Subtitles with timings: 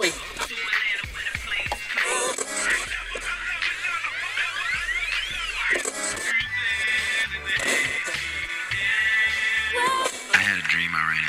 [0.00, 0.14] Wait.
[10.32, 11.24] I had a dream I ran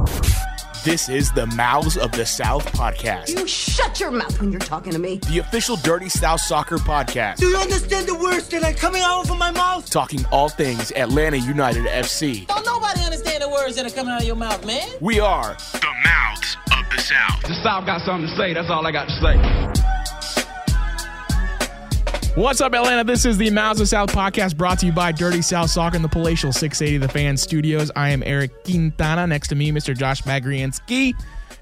[0.00, 0.82] Atlanta.
[0.84, 4.92] This is the Mouths of the South podcast, You shut your mouth when you're talking
[4.92, 5.16] to me.
[5.28, 9.28] the official Dirty South Soccer podcast, Do you understand the words that are coming out
[9.28, 9.88] of my mouth?
[9.90, 12.46] talking all things Atlanta United FC.
[12.46, 14.88] Don't nobody understand the words that are coming out of your mouth, man.
[15.00, 15.56] We are
[17.08, 17.42] South.
[17.42, 18.52] The South got something to say.
[18.54, 19.36] That's all I got to say.
[22.34, 23.04] What's up, Atlanta?
[23.04, 26.02] This is the Mouths of South podcast brought to you by Dirty South Soccer in
[26.02, 27.90] the Palatial 680 The Fan Studios.
[27.96, 29.26] I am Eric Quintana.
[29.26, 29.96] Next to me, Mr.
[29.96, 31.14] Josh Magriansky.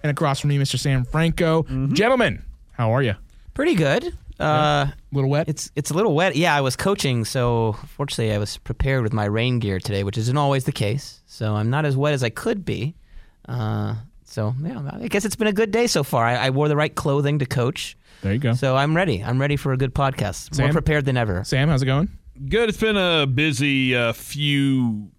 [0.03, 0.79] And across from me, Mr.
[0.79, 1.62] Sam Franco.
[1.92, 2.42] Gentlemen,
[2.73, 3.15] how are you?
[3.55, 4.17] Pretty good.
[4.41, 4.42] Uh,
[4.91, 5.48] A little wet?
[5.48, 6.34] it's it's a little wet.
[6.34, 10.19] Yeah, I was coaching, so fortunately I was prepared with my rain gear today, which
[10.19, 11.20] isn't always the case.
[11.27, 12.97] So I'm not as wet as I could be.
[13.48, 13.95] Uh,
[14.34, 16.24] so yeah, I guess it's been a good day so far.
[16.24, 18.55] I, I wore the right clothing to coach, there you go.
[18.55, 19.22] so I'm ready.
[19.22, 20.59] I'm ready for a good podcast.
[20.59, 21.45] More prepared than ever.
[21.45, 22.09] Sam, how's it going?
[22.48, 22.69] Good.
[22.69, 25.12] It's been a busy uh, few,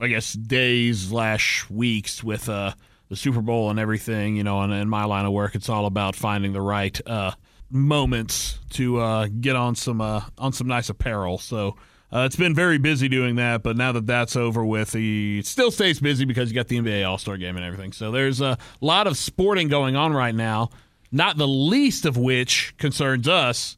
[0.00, 2.72] I guess, days slash weeks with uh,
[3.10, 4.36] the Super Bowl and everything.
[4.36, 7.32] You know, and in my line of work, it's all about finding the right uh,
[7.68, 11.36] moments to uh, get on some uh, on some nice apparel.
[11.36, 11.76] So.
[12.14, 15.72] Uh, it's been very busy doing that, but now that that's over with, he still
[15.72, 17.90] stays busy because you got the NBA All Star Game and everything.
[17.90, 20.70] So there's a lot of sporting going on right now.
[21.10, 23.76] Not the least of which concerns us.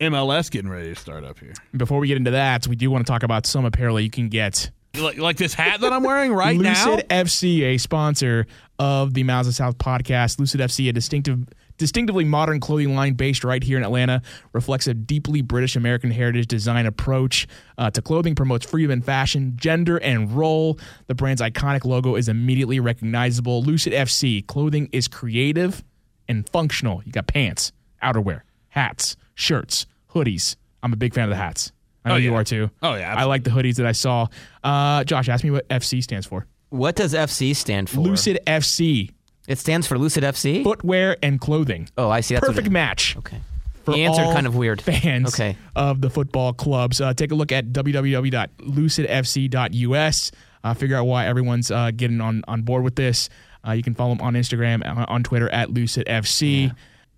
[0.00, 1.54] MLS getting ready to start up here.
[1.76, 4.28] Before we get into that, we do want to talk about some apparel you can
[4.28, 4.70] get.
[4.98, 6.90] like, like this hat that I'm wearing right now.
[6.90, 8.46] Lucid FC, a sponsor
[8.78, 10.38] of the Mouths of South podcast.
[10.38, 11.40] Lucid FC, a distinctive,
[11.78, 14.20] distinctively modern clothing line based right here in Atlanta,
[14.52, 17.46] reflects a deeply British American heritage design approach
[17.78, 20.78] uh, to clothing, promotes freedom in fashion, gender, and role.
[21.06, 23.62] The brand's iconic logo is immediately recognizable.
[23.62, 25.82] Lucid FC clothing is creative
[26.28, 27.02] and functional.
[27.06, 30.56] You got pants, outerwear, hats, shirts, hoodies.
[30.82, 31.72] I'm a big fan of the hats.
[32.04, 32.70] I know Oh, you are too.
[32.82, 34.26] Oh, yeah, I like the hoodies that I saw.
[34.62, 36.46] Uh, Josh, ask me what FC stands for.
[36.70, 38.00] What does FC stand for?
[38.00, 39.10] Lucid FC,
[39.48, 40.62] It stands for Lucid FC.
[40.62, 41.88] footwear and clothing.
[41.98, 42.34] oh, I see.
[42.34, 43.16] That's Perfect it- match.
[43.16, 43.38] Okay.
[43.84, 44.80] For The answer kind of weird.
[44.82, 45.56] Fans Okay.
[45.74, 47.00] of the football clubs.
[47.00, 50.30] Uh, take a look at www.lucidfc.us.
[50.64, 53.28] Uh, figure out why everyone's uh, getting on, on board with this.
[53.66, 56.74] Uh, you can follow them on Instagram, on Twitter at lucidfc.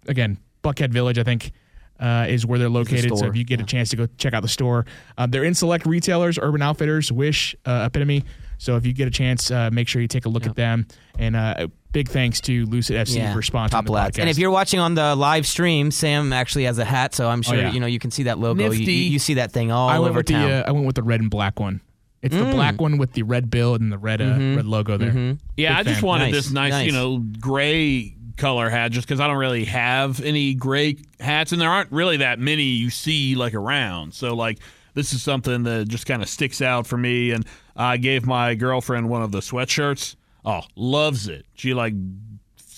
[0.07, 1.51] Again, Buckhead Village, I think.
[2.01, 3.15] Uh, is where they're located.
[3.19, 4.87] So if you get a chance to go check out the store,
[5.19, 8.25] uh, they're in select retailers, Urban Outfitters, Wish, uh, Epitome.
[8.57, 10.87] So if you get a chance, uh, make sure you take a look at them.
[11.19, 14.17] And uh, big thanks to Lucid FC for sponsoring top the lads.
[14.17, 14.21] podcast.
[14.21, 17.43] And if you're watching on the live stream, Sam actually has a hat, so I'm
[17.43, 17.73] sure Oh, yeah.
[17.73, 18.71] you know you can see that logo.
[18.71, 20.49] You, you, you see that thing all I went over with town.
[20.49, 21.83] the uh, I went with the red and black one.
[22.23, 22.53] It's the Mm.
[22.53, 24.25] black one with the red bill and the red uh,
[24.57, 25.11] red logo there.
[25.11, 25.33] Mm-hmm.
[25.57, 26.07] Yeah, Big I just fan.
[26.09, 26.87] wanted Nice, this nice, nice.
[26.87, 31.61] you know, gray color hat just because I don't really have any gray hats, and
[31.61, 34.15] there aren't really that many you see like around.
[34.15, 34.59] So like.
[34.93, 37.47] This is something that just kind of sticks out for me, and
[37.77, 40.17] I gave my girlfriend one of the sweatshirts.
[40.45, 41.47] Oh, loves it.
[41.55, 41.95] She like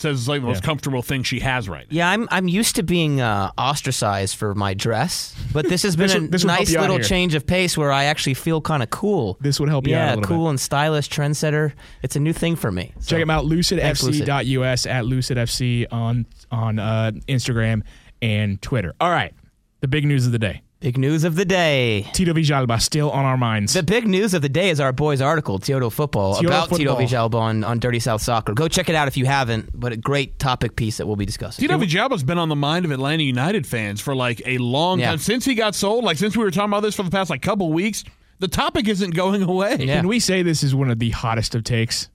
[0.03, 1.97] says it's like the most comfortable thing she has right now.
[1.97, 6.09] Yeah, I'm I'm used to being uh, ostracized for my dress, but this has been
[6.09, 7.05] This a will- this will help nice you out little here.
[7.05, 9.39] change of pace where I actually feel kind of cool.
[9.41, 10.51] This would help you out yeah, a little cool bit.
[10.51, 11.73] and stylish, trendsetter.
[12.03, 12.93] It's a new thing for me.
[13.01, 14.27] So, Check them out, Thanks, Lucid.
[14.29, 17.83] lucidfc.us at lucidfc on on uh, Instagram
[18.21, 18.95] and Twitter.
[19.01, 19.33] All right,
[19.81, 20.63] the big news of the day.
[20.83, 22.09] Big news of the day.
[22.13, 23.73] Tito Villalba still on our minds.
[23.73, 26.97] The big news of the day is our boys' article, Tiotal Football, Tioto about Tito
[26.97, 27.29] Football.
[27.31, 28.53] Villalba on, on Dirty South Soccer.
[28.53, 31.25] Go check it out if you haven't, but a great topic piece that we'll be
[31.25, 31.63] discussing.
[31.63, 35.11] Tito Villalba's been on the mind of Atlanta United fans for like a long Yeah.
[35.11, 36.03] time since he got sold.
[36.03, 38.03] Like since we were talking about this for the past like couple weeks,
[38.41, 39.77] the topic isn't going away.
[39.79, 39.99] Yeah.
[40.01, 42.09] Can we say this is one of the hottest of takes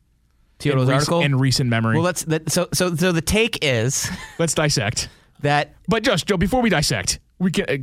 [0.65, 1.21] in, Tioto's rec- article?
[1.21, 1.95] in recent memory?
[1.95, 5.07] well, let's, that, so, so, so the take is let's dissect.
[5.39, 7.65] that But just Joe, before we dissect, we can.
[7.69, 7.77] Uh,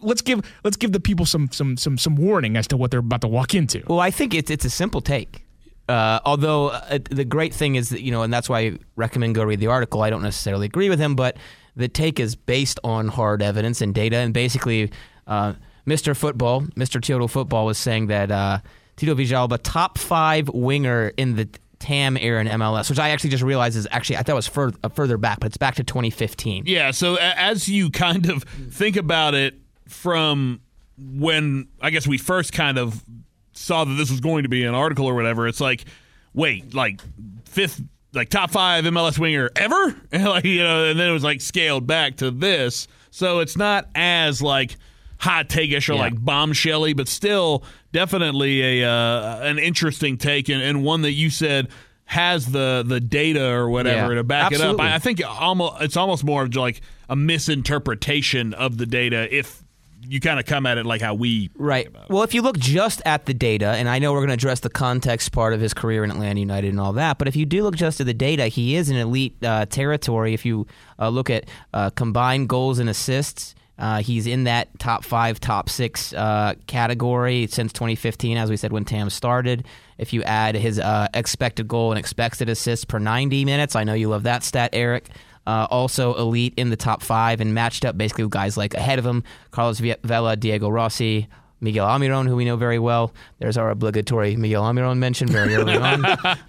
[0.00, 3.00] Let's give let's give the people some some some some warning as to what they're
[3.00, 3.82] about to walk into.
[3.86, 5.44] Well, I think it's it's a simple take.
[5.88, 9.34] Uh, although uh, the great thing is that you know, and that's why I recommend
[9.34, 10.02] go read the article.
[10.02, 11.38] I don't necessarily agree with him, but
[11.76, 14.16] the take is based on hard evidence and data.
[14.16, 14.90] And basically,
[15.26, 15.54] uh,
[15.86, 16.14] Mr.
[16.14, 17.00] Football, Mr.
[17.00, 18.60] Tiotal Football, was saying that uh,
[18.96, 23.42] Tito Villalba, top five winger in the TAM era in MLS, which I actually just
[23.42, 25.84] realized is actually I thought it was fur- uh, further back, but it's back to
[25.84, 26.64] 2015.
[26.66, 29.54] Yeah, so a- as you kind of think about it
[29.86, 30.60] from
[30.98, 33.04] when I guess we first kind of
[33.52, 35.84] saw that this was going to be an article or whatever, it's like,
[36.34, 37.00] wait, like
[37.44, 37.80] fifth,
[38.12, 41.86] like top five MLS winger ever, like you know, and then it was like scaled
[41.86, 44.76] back to this, so it's not as like
[45.20, 46.00] hot take-ish or Yeah.
[46.00, 51.30] like bombshelly, but still definitely a uh, an interesting take and, and one that you
[51.30, 51.68] said
[52.04, 54.80] has the the data or whatever Yeah, to back it up.
[54.80, 59.62] I, I think almost it's almost more of like a misinterpretation of the data if
[60.08, 61.88] you kind of come at it like how we Right.
[62.08, 64.60] Well, if you look just at the data, and I know we're going to address
[64.60, 67.44] the context part of his career in Atlanta United and all that, but if you
[67.44, 70.32] do look just at the data, he is in elite uh, territory.
[70.32, 70.66] If you
[70.98, 75.68] uh, look at uh, combined goals and assists, uh, he's in that top five, top
[75.68, 79.64] six uh, category since 2015, as we said when TAM started.
[79.98, 83.94] If you add his uh, expected goal and expected assists per 90 minutes, I know
[83.94, 85.08] you love that stat, Eric.
[85.46, 88.98] Uh, also elite in the top five and matched up basically with guys like ahead
[88.98, 91.26] of him Carlos Vela, Diego Rossi,
[91.60, 93.12] Miguel Almiron, who we know very well.
[93.38, 96.02] There's our obligatory Miguel Almiron mention very early on.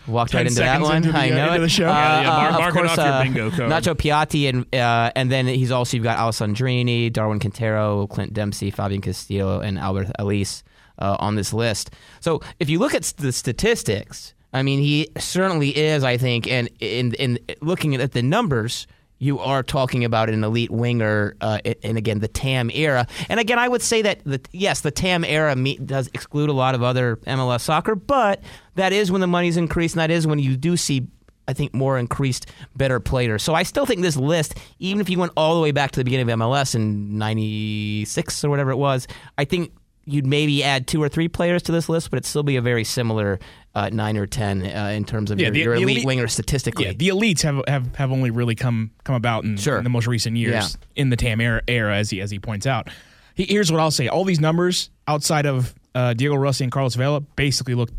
[0.08, 0.98] Walked right into that one.
[0.98, 1.60] into the, I uh, know it.
[1.60, 1.88] the show.
[1.88, 3.24] Yeah, yeah, mark- of mark it course, uh.
[3.24, 8.72] Nacho Piatti, and uh, and then he's also you've got Alessandrini, Darwin Quintero, Clint Dempsey,
[8.72, 10.64] Fabian Castillo, and Alberth Elis
[11.00, 11.92] uh, on this list.
[12.20, 16.04] So if you look at the statistics, I mean, he certainly is.
[16.04, 18.88] I think, and in in looking at the numbers.
[19.19, 23.06] You are talking about an elite winger, uh, and again the TAM era.
[23.27, 25.56] And again, I would say that the, yes, the TAM era
[25.86, 28.42] does exclude a lot of other MLS soccer, but
[28.75, 31.07] that is when the money's increased, and that is when you do see
[31.50, 32.45] I think more increased,
[32.75, 33.42] better players.
[33.42, 36.00] So I still think this list, even if you went all the way back to
[36.00, 39.74] the beginning of MLS in '96 or whatever it was, I think
[40.12, 42.62] you'd maybe add two or three players to this list, but it'd still be a
[42.62, 43.40] very similar
[43.76, 46.28] uh, nine or ten uh, in terms of Yeah, your, the- your elite, elite- winger
[46.28, 46.86] statistically.
[46.86, 49.78] Yeah, the elites have, have, have only really come come about in, Sure.
[49.78, 51.02] in the most recent years Yeah.
[51.02, 52.90] in the TAM era, era, as he as he points out.
[53.36, 56.96] He, here's what I'll say: all these numbers outside of uh, Diego Rossi and Carlos
[56.96, 57.90] Vela basically look,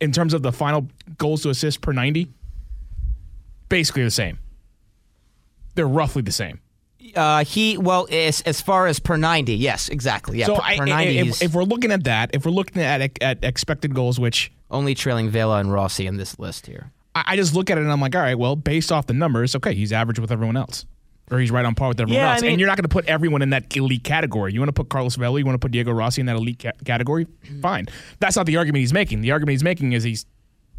[0.00, 0.86] in terms of the final
[1.16, 2.28] goals to assist per ninety,
[3.68, 4.38] basically the same.
[5.74, 6.60] They're roughly the same.
[7.14, 10.38] Uh, he well, as, as far as per ninety, yes, exactly.
[10.38, 12.82] Yeah, so per, I, per ninety, if, if we're looking at that, if we're looking
[12.82, 16.92] at at expected goals, which only trailing Vela and Rossi in this list here.
[17.14, 19.14] I, I just look at it and I'm like, all right, well, based off the
[19.14, 20.84] numbers, okay, he's average with everyone else.
[21.30, 22.42] Or he's right on par with everyone Yeah, I else.
[22.42, 24.52] mean- and you're not going to put everyone in that elite category.
[24.54, 26.58] You want to put Carlos Vela, you want to put Diego Rossi in that elite
[26.62, 27.26] ca- category?
[27.60, 27.88] Fine.
[28.20, 29.20] That's not the argument he's making.
[29.22, 30.24] The argument he's making is he's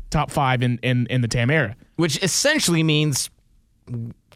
[0.10, 1.76] top five in, in, in the TAM era.
[1.98, 3.30] which essentially means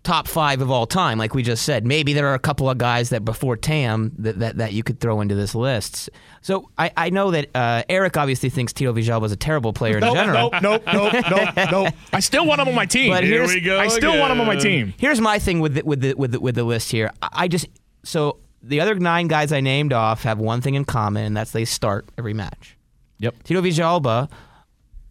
[0.03, 1.85] top five of all time, like we just said.
[1.85, 4.99] Maybe there are a couple of guys that before TAM that, that, that you could
[4.99, 6.09] throw into this list.
[6.41, 9.97] So I, I know that uh, Eric obviously thinks Tito Vijal was a terrible player
[9.97, 10.49] in general.
[10.51, 11.93] nope, nope, nope, nope, nope.
[12.11, 13.11] I still want him on my team.
[13.11, 13.79] But Here we go.
[13.79, 14.93] I still want him on my team.
[14.97, 17.09] Here's my thing with the, with the, with the, with the list here.
[17.21, 17.67] I I just
[18.03, 21.51] so the other nine guys I named off have one thing in common, and that's
[21.51, 22.77] they start every match.
[23.19, 23.43] Yep.
[23.43, 24.29] Tito Villalba,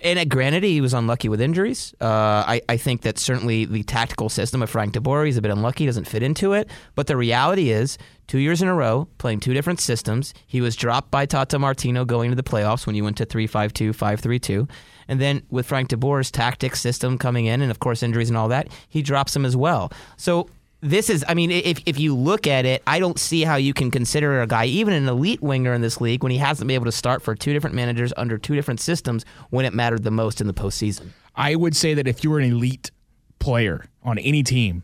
[0.03, 1.95] and at granted, he was unlucky with injuries.
[2.01, 2.05] Uh,
[2.47, 5.51] I, I think that certainly the tactical system of Frank de Boer, he's a bit
[5.51, 6.69] unlucky, doesn't fit into it.
[6.95, 10.75] But the reality is, two years in a row, playing two different systems, he was
[10.75, 13.93] dropped by Tata Martino going to the playoffs when you went to 3 5 2,
[13.93, 14.69] 5 3 2.
[15.09, 18.37] And then with Frank de Boer's tactic system coming in, and of course, injuries and
[18.37, 19.93] all that, he drops him as well.
[20.17, 20.49] So
[20.83, 23.73] this is, I mean, if, if you look at it, I don't see how you
[23.73, 26.75] can consider a guy, even an elite winger in this league, when he hasn't been
[26.75, 30.11] able to start for two different managers under two different systems when it mattered the
[30.11, 31.11] most in the postseason.
[31.37, 32.91] I would say that if you were an elite
[33.39, 34.83] player on any team,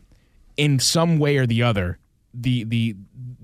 [0.55, 1.99] in some way or the other,
[2.33, 2.95] the the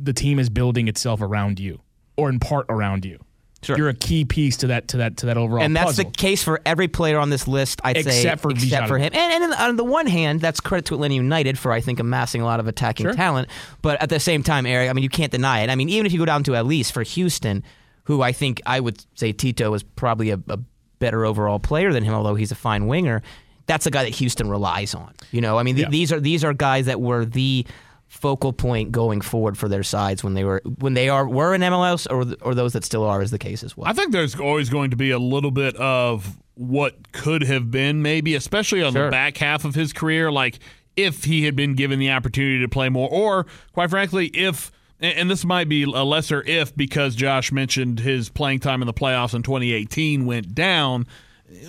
[0.02, 1.82] the team is building itself around you,
[2.18, 3.20] or in part around you.
[3.64, 3.78] Sure.
[3.78, 5.64] You're a key piece to that to that to that overall.
[5.64, 6.06] and that's puzzle.
[6.06, 8.88] the case for every player on this list, I'd say, Except for except Bijan.
[8.88, 9.10] for him.
[9.14, 12.42] And, and on the one hand, that's credit to Atlanta United for, I think, amassing
[12.42, 13.14] a lot of attacking Sure.
[13.14, 13.50] talent.
[13.82, 15.72] But at the same time, Eric, I mean, you can't deny it.
[15.72, 17.64] I mean, even if you go down to at least for Houston,
[18.04, 20.60] who I think I would say Tito is probably a, a
[21.00, 23.24] better overall player than him, although he's a fine winger.
[23.66, 25.12] That's a guy that Houston relies on.
[25.32, 25.90] You know, I mean, th- Yeah.
[25.90, 27.66] these are these are guys that were the
[28.08, 31.62] focal point going forward for their sides when they were when they are were in
[31.62, 33.88] MLS or or those that still are is the case as well.
[33.88, 38.02] I think there's always going to be a little bit of what could have been,
[38.02, 39.06] maybe, especially on Sure.
[39.06, 40.32] the back half of his career.
[40.32, 40.60] Like
[40.96, 44.72] if he had been given the opportunity to play more, or quite frankly, if
[45.02, 48.86] and and this might be a lesser if because Josh mentioned his playing time in
[48.86, 51.06] the playoffs in 2018 went down.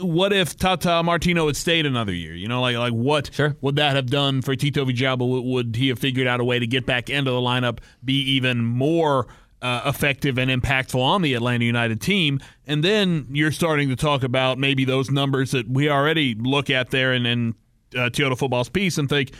[0.01, 2.35] What if Tata Martino had stayed another year?
[2.35, 3.57] You know, like like what Sure.
[3.61, 5.45] would that have done for Tito Villalba?
[5.45, 8.65] Would- he have figured out a way to get back into the lineup, be even
[8.65, 9.27] more
[9.63, 12.41] uh, effective and impactful on the Atlanta United team?
[12.67, 16.91] And then you're starting to talk about maybe those numbers that we already look at
[16.91, 17.55] there in, in
[17.95, 19.33] uh, Tiotal Football's piece and think,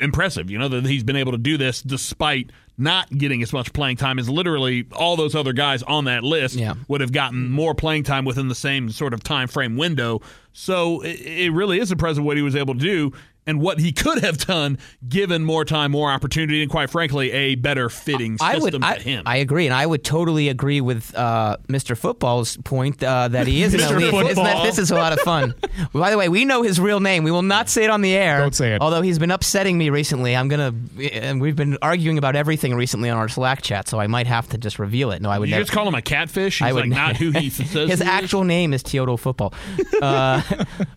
[0.00, 0.50] impressive.
[0.50, 3.96] You know that he's been able to do this despite not getting as much playing
[3.96, 6.74] time as literally all those other guys on that list Yeah.
[6.88, 10.20] would have gotten more playing time within the same sort of time frame window.
[10.52, 13.12] So it, it really is impressive what he was able to do
[13.46, 17.54] and what he could have done given more time, more opportunity, and quite frankly, a
[17.56, 19.22] better fitting I system would, I, to him.
[19.26, 21.96] I agree, and I would totally agree with uh, Mr.
[21.96, 23.92] Football's point uh, that he is an Mr.
[23.92, 24.04] elite.
[24.30, 24.64] Isn't that, Football.
[24.64, 25.54] this is a lot of fun.
[25.92, 27.24] By the way, we know his real name.
[27.24, 28.38] We will not say it on the air.
[28.38, 28.80] Don't say it.
[28.80, 30.72] Although he's been upsetting me recently, I'm gonna,
[31.12, 34.48] and we've been arguing about everything recently on our Slack chat, so I might have
[34.50, 35.20] to just reveal it.
[35.20, 35.64] No, I would you never.
[35.64, 36.58] just call him a catfish?
[36.58, 38.00] He's I would like not who he says His he is?
[38.02, 39.52] actual name is Teodo Football.
[40.00, 40.42] Uh,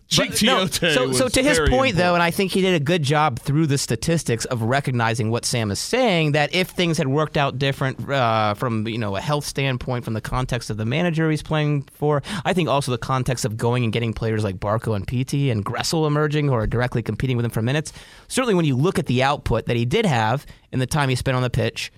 [0.08, 2.74] Chick but no, so, so to his very point, though, and I think he did
[2.74, 6.32] a good job through the statistics of recognizing what Sam is saying.
[6.32, 10.14] That if things had worked out different uh, from you know a health standpoint, from
[10.14, 13.82] the context of the manager he's playing for, I think also the context of going
[13.82, 17.44] and getting players like Barco and Pity and Gressel emerging who are directly competing with
[17.44, 17.92] him for minutes.
[18.28, 21.16] Certainly, when you look at the output that he did have in the time he
[21.16, 21.90] spent on the pitch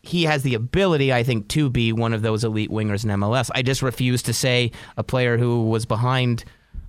[0.00, 3.50] he has the ability, I think, to be one of those elite wingers in MLS.
[3.54, 6.44] I just refuse to say a player who was behind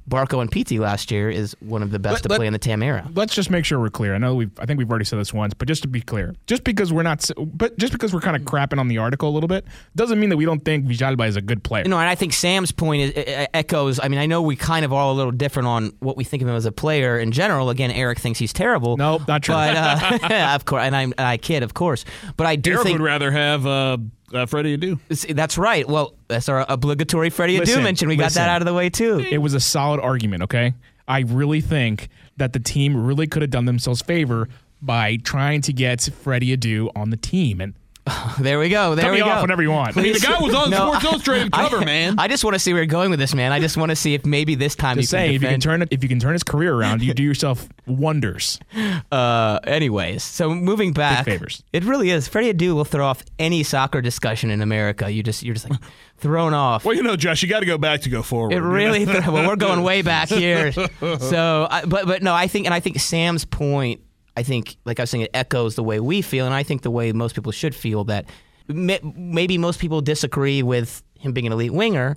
[0.09, 2.53] Barco and Pity last year is one of the best Let- to let- play in
[2.53, 3.07] the TAM era.
[3.13, 4.15] Let's just make sure we're clear.
[4.15, 4.51] I know we've.
[4.59, 7.03] I think we've already said this once, but just to be clear, just because we're
[7.03, 10.19] not, but just because we're kind of crapping on the article a little bit, doesn't
[10.19, 11.83] mean that we don't think Villalba is a good player.
[11.83, 13.99] You know, and I think Sam's point is, echoes.
[14.01, 16.23] I mean, I know we kind of are all a little different on what we
[16.23, 17.69] think of him as a player in general.
[17.69, 18.97] Again, Eric thinks he's terrible.
[18.97, 19.55] Nope, not true.
[19.55, 22.05] But uh, of course, and I'm and I kid, of course.
[22.37, 23.97] But I do Eric think would rather have uh,
[24.33, 24.99] uh, Freddie Adu.
[25.11, 25.87] See, that's right.
[25.87, 28.07] Well, that's our obligatory Freddie Adu mention.
[28.07, 28.41] We got listen.
[28.41, 29.25] that out of the way too.
[29.29, 30.73] It was a solid argument, okay?
[31.07, 34.47] I really think that the team really could have done themselves favor
[34.81, 37.59] by trying to get Freddie Adu on the team.
[37.59, 37.73] And
[38.39, 38.95] There we go.
[38.95, 39.29] There cut we me go.
[39.31, 39.97] off whenever you want.
[39.97, 42.15] I mean, the guy was on No, Sports Illustrated I- cover, man.
[42.17, 43.51] I just want to see where you're going with this, man.
[43.51, 45.47] I just want to see if maybe this time Just you saying, can if you
[45.49, 48.59] can turn if you can turn his career around, you do yourself wonders.
[49.11, 51.63] Uh, anyways, so moving back, favors.
[51.73, 52.27] it really is.
[52.27, 55.09] Freddie Adu will throw off any soccer discussion in America.
[55.09, 55.79] You just you're just like
[56.17, 56.85] thrown off.
[56.85, 58.51] well, you know, Josh, you got to go back to go forward.
[58.51, 58.67] It you know?
[58.67, 59.05] really.
[59.27, 60.71] well, we're going way back here.
[60.71, 64.01] So, I, but but no, I think and I think Sam's point.
[64.39, 66.83] I think, like I was saying, it echoes the way we feel, and I think
[66.83, 68.25] the way most people should feel that
[68.69, 72.15] may, maybe most people disagree with him being an elite winger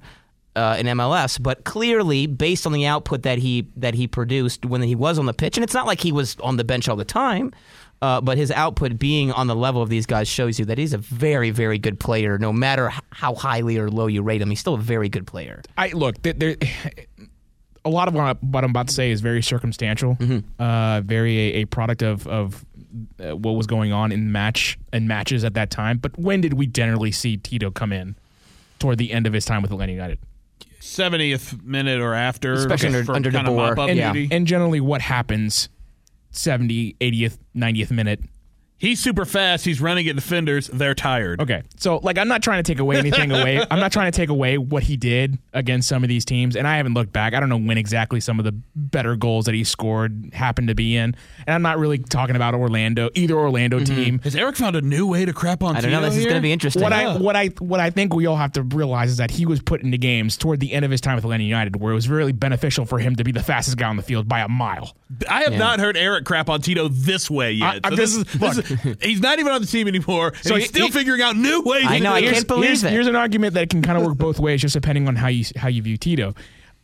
[0.54, 4.82] uh, in MLS, but clearly, based on the output that he that he produced when
[4.82, 6.96] he was on the pitch, and it's not like he was on the bench all
[6.96, 7.52] the time.
[8.02, 10.92] Uh, but his output being on the level of these guys shows you that he's
[10.92, 12.36] a very, very good player.
[12.36, 15.62] No matter how highly or low you rate him, he's still a very good player.
[15.78, 16.56] I look, there,
[17.84, 20.16] a lot of what, I, what I'm about to say is very circumstantial,
[20.58, 22.64] uh, very a, a product of of
[23.18, 25.98] uh, what was going on in match and matches at that time.
[25.98, 28.16] But when did we generally see Tito come in
[28.78, 30.18] toward the end of his time with Atlanta United?
[30.80, 34.12] 70th minute or after, Especially under- for under kind of And, Yeah.
[34.30, 35.68] and generally, what happens
[36.32, 38.20] 70, 80th, 90th minute
[38.82, 39.64] He's super fast.
[39.64, 40.66] He's running at defenders.
[40.66, 41.40] They're tired.
[41.40, 41.62] Okay.
[41.76, 43.64] So like I'm not trying to take away anything away.
[43.70, 46.56] I'm not trying to take away what he did against some of these teams.
[46.56, 47.32] And I haven't looked back.
[47.32, 50.74] I don't know when exactly some of the better goals that he scored happened to
[50.74, 51.14] be in.
[51.46, 53.94] And I'm not really talking about Orlando, either Orlando mm-hmm.
[53.94, 54.18] team.
[54.24, 56.00] Has Eric found a new way to crap on I don't know.
[56.00, 56.82] This is going to be interesting.
[56.82, 59.46] What I what I what I think we all have to realize is that he
[59.46, 61.94] was put into games toward the end of his time with Atlanta United where it
[61.94, 64.48] was really beneficial for him to be the fastest guy on the field by a
[64.48, 64.96] mile.
[65.30, 67.80] I have not heard Eric crap on Tito this way yet.
[67.84, 68.71] I- I- So this, this- is, this is-
[69.02, 70.32] he's not even on the team anymore.
[70.42, 71.86] So he's he- still he- figuring out new ways.
[71.86, 72.90] I to know, I can't believe here's, it.
[72.90, 75.44] Here's an argument that can kind of work both ways, just depending on how you
[75.56, 76.34] how you view Tito.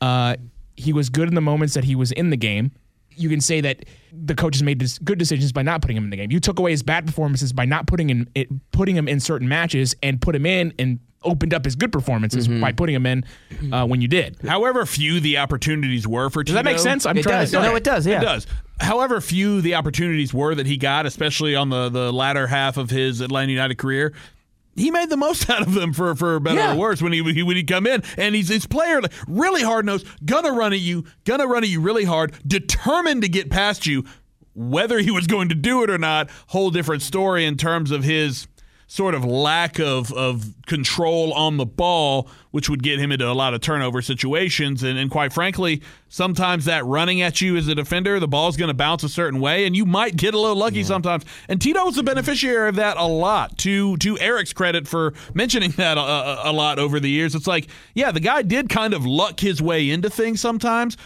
[0.00, 0.36] Uh,
[0.76, 2.70] he was good in the moments that he was in the game.
[3.10, 6.10] You can say that the coaches made this good decisions by not putting him in
[6.10, 6.30] the game.
[6.30, 9.48] You took away his bad performances by not putting in it, putting him in certain
[9.48, 12.60] matches and put him in and opened up his good performances Mm-hmm.
[12.60, 13.24] by putting him in
[13.72, 14.36] uh, when you did.
[14.46, 16.62] However few the opportunities were for Does Tito.
[16.62, 17.04] that make sense?
[17.06, 17.50] I'm It trying does.
[17.50, 18.06] to No, it does.
[18.06, 18.18] Yeah.
[18.20, 18.46] It does.
[18.80, 22.90] However few the opportunities were that he got, especially on the, the latter half of
[22.90, 24.14] his Atlanta United career,
[24.76, 26.74] he made the most out of them for, for better Yeah.
[26.74, 30.06] or worse when he when he come in and he's his player really hard nosed,
[30.24, 34.04] gonna run at you, gonna run at you really hard, determined to get past you.
[34.54, 38.02] Whether he was going to do it or not, whole different story in terms of
[38.02, 38.48] his
[38.90, 43.32] sort of lack of, of control on the ball, which would get him into a
[43.34, 44.82] lot of turnover situations.
[44.82, 48.68] And, and quite frankly, sometimes that running at you as a defender, the ball's going
[48.68, 51.26] to bounce a certain way, and you might get a little lucky sometimes.
[51.48, 53.58] And Tito was the beneficiary of that a lot.
[53.58, 57.68] To to Eric's credit for mentioning that a, a lot over the years, it's like,
[57.92, 60.96] yeah, the guy did kind of luck his way into things sometimes,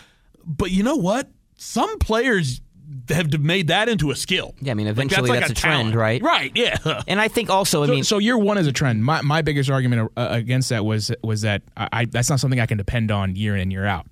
[0.46, 1.28] but you know what?
[1.56, 2.60] Some players
[3.08, 4.54] have made that into a skill.
[4.60, 6.22] Yeah, I mean, Like, eventually like that's a trend, right?
[6.22, 6.52] Right.
[6.54, 7.02] Yeah.
[7.06, 9.04] And I think also, I So, mean, so year one is a trend.
[9.04, 12.60] My my biggest argument uh, against that was was that I, I that's not something
[12.60, 14.06] I can depend on year in and year out.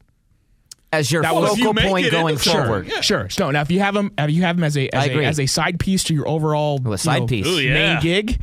[0.92, 2.86] as your That focal you point going into- forward.
[2.88, 3.00] Yeah.
[3.00, 3.28] Sure.
[3.30, 5.10] So now, if you have him, if you have him as a as, I a,
[5.10, 5.24] agree.
[5.24, 7.46] as a side piece to your overall Ooh, a you side know, piece.
[7.46, 7.74] Ooh, yeah.
[7.94, 8.40] main gig,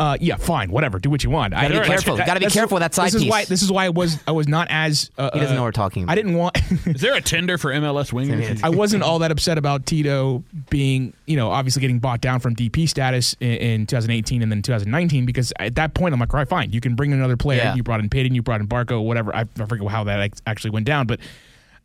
[0.00, 1.52] uh, yeah, fine, whatever, do what you want.
[1.52, 2.16] Gotta be I- careful.
[2.16, 3.26] that- Gotta be careful with that side this is.
[3.26, 5.62] Why, this is why I was I was not as uh, He doesn't uh, know
[5.62, 6.12] what we're talking about.
[6.12, 6.56] I didn't want.
[6.86, 8.62] Is there a tender for MLS wingers?
[8.64, 12.56] I wasn't all that upset about Tito being, you know, obviously getting bought down from
[12.56, 16.38] DP status in, in 2018 and then 2019 because at that point I'm like, all
[16.38, 17.58] right, fine, you can bring in another player.
[17.58, 17.74] Yeah.
[17.74, 19.36] You brought in Payton, you brought in Barco, whatever.
[19.36, 21.20] I, I forget how that actually went down, but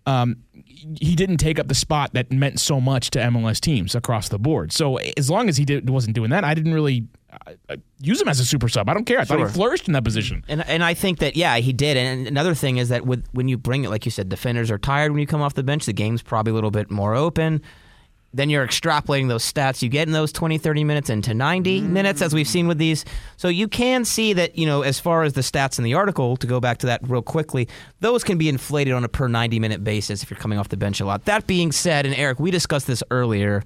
[0.05, 0.37] um,
[0.99, 4.39] he didn't take up the spot that meant so much to MLS teams across the
[4.39, 4.71] board.
[4.71, 7.07] So as long as he did, wasn't doing that, I didn't really
[7.99, 8.89] use him as a super sub.
[8.89, 9.19] I don't care.
[9.19, 10.43] I thought he flourished in that position.
[10.47, 11.97] And and I think that yeah, he did.
[11.97, 14.77] And another thing is that with when you bring it, like you said, defenders are
[14.77, 15.85] tired when you come off the bench.
[15.85, 17.61] The game's probably a little bit more open.
[18.35, 21.89] Then you're extrapolating those stats you get in those 20, 30 minutes into 90 mm.
[21.89, 23.05] minutes, as we've seen with these.
[23.37, 26.35] So you can see that, you know, as far as the stats in the article,
[26.37, 27.69] to go back to that real quickly,
[28.01, 30.75] those can be inflated on a per 90 minute basis if you're coming off the
[30.75, 31.23] bench a lot.
[31.25, 33.63] That being said, and Eric, we discussed this earlier,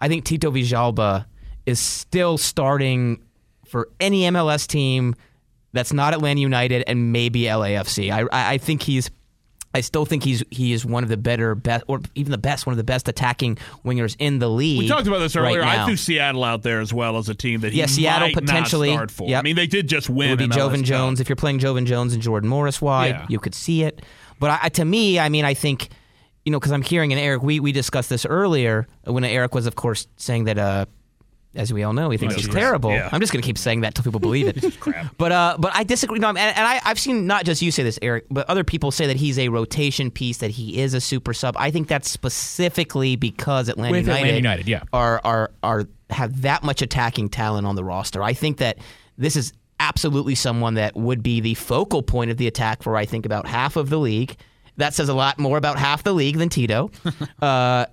[0.00, 1.26] I think Tito Villalba
[1.64, 3.22] is still starting
[3.66, 5.14] for any MLS team
[5.72, 8.10] that's not Atlanta United and maybe LAFC.
[8.10, 9.10] I, I think he's.
[9.74, 12.66] I still think he's he is one of the better best or even the best
[12.66, 14.78] one of the best attacking wingers in the league.
[14.80, 15.62] We talked about this right earlier.
[15.62, 15.86] I now.
[15.86, 18.94] threw Seattle out there as well as a team that he Yeah, Seattle potentially.
[18.94, 19.10] not.
[19.18, 19.38] Yep.
[19.38, 20.28] I mean, they did just win.
[20.28, 21.20] It would be MLS Joevin Jones.
[21.20, 23.26] If you're playing Joevin Jones and Jordan Morris wide, Yeah.
[23.30, 24.02] you could see it.
[24.38, 25.88] But I, to me, I mean, I think,
[26.44, 29.66] you know, because I'm hearing, and Eric, we, we discussed this earlier when Eric was,
[29.66, 30.86] of course, saying that, uh,
[31.54, 32.90] as we all know, he thinks He's terrible.
[32.90, 33.08] Yeah.
[33.12, 34.78] I'm just going to keep saying that until people believe it.
[35.18, 36.18] But uh, but I disagree.
[36.18, 38.90] No, and, and I, I've seen not just you say this, Eric, but other people
[38.90, 41.54] say that he's a rotation piece, that he is a super sub.
[41.58, 44.82] I think that's specifically because Atlanta With United, Atlanta United, yeah.
[44.92, 48.22] are are are have that much attacking talent on the roster.
[48.22, 48.78] I think that
[49.16, 53.04] this is absolutely someone that would be the focal point of the attack for I
[53.04, 54.36] think about half of the league.
[54.76, 56.90] That says a lot more about half the league than Tito.
[57.42, 57.86] uh,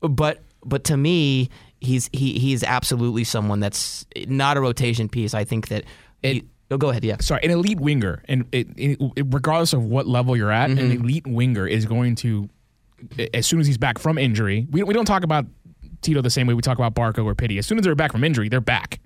[0.00, 1.48] but but to me,
[1.80, 5.34] he's he he's absolutely someone that's not a rotation piece.
[5.34, 5.84] I think that.
[6.22, 7.04] he- oh, go ahead.
[7.04, 7.16] Yeah.
[7.20, 10.78] sorry, an elite winger, and it, it, it- regardless of what level you're at, Mm-hmm.
[10.78, 12.48] an elite winger is going to,
[13.34, 15.46] as soon as he's back from injury, we, we don't talk about
[16.02, 17.58] Tito the same way we talk about Barco or Pity.
[17.58, 19.00] As soon as they're back from injury, they're back,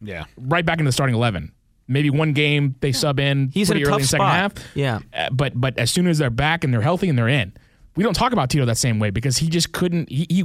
[0.00, 0.24] Yeah.
[0.36, 1.52] right back into the starting eleven.
[1.88, 4.34] Maybe one game they sub in He's in a early tough in the second spot.
[4.34, 4.52] half.
[4.76, 4.98] Yeah.
[5.14, 7.52] Uh, but but as soon as they're back and they're healthy and they're in,
[7.94, 10.08] we don't talk about Tito that same way because he just couldn't.
[10.10, 10.44] He, he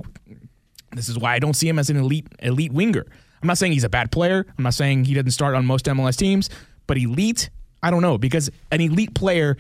[0.93, 3.05] this is why I don't see him as an elite elite winger.
[3.41, 4.45] I'm not saying he's a bad player.
[4.57, 6.49] I'm not saying he doesn't start on most MLS teams,
[6.87, 7.49] but elite,
[7.81, 9.57] I don't know because an elite player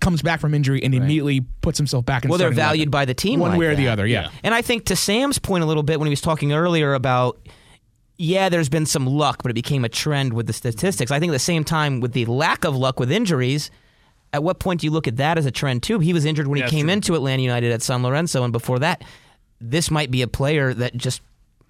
[0.00, 2.28] comes back from injury and immediately puts himself back in.
[2.30, 2.92] Well, the they're valued lineup.
[2.92, 3.92] by the team one like way or the that.
[3.92, 4.06] other.
[4.06, 4.28] Yeah.
[4.42, 7.38] And I think to Sam's point a little bit when he was talking earlier about,
[8.16, 11.10] yeah, there's been some luck, but it became a trend with the statistics.
[11.10, 13.70] I think at the same time, with the lack of luck with injuries,
[14.32, 15.98] at what point do you look at that as a trend too?
[16.00, 16.92] He was injured when Yeah, he came true.
[16.92, 19.02] into Atlanta United at San Lorenzo, and before that,
[19.60, 21.20] this might be a player that just,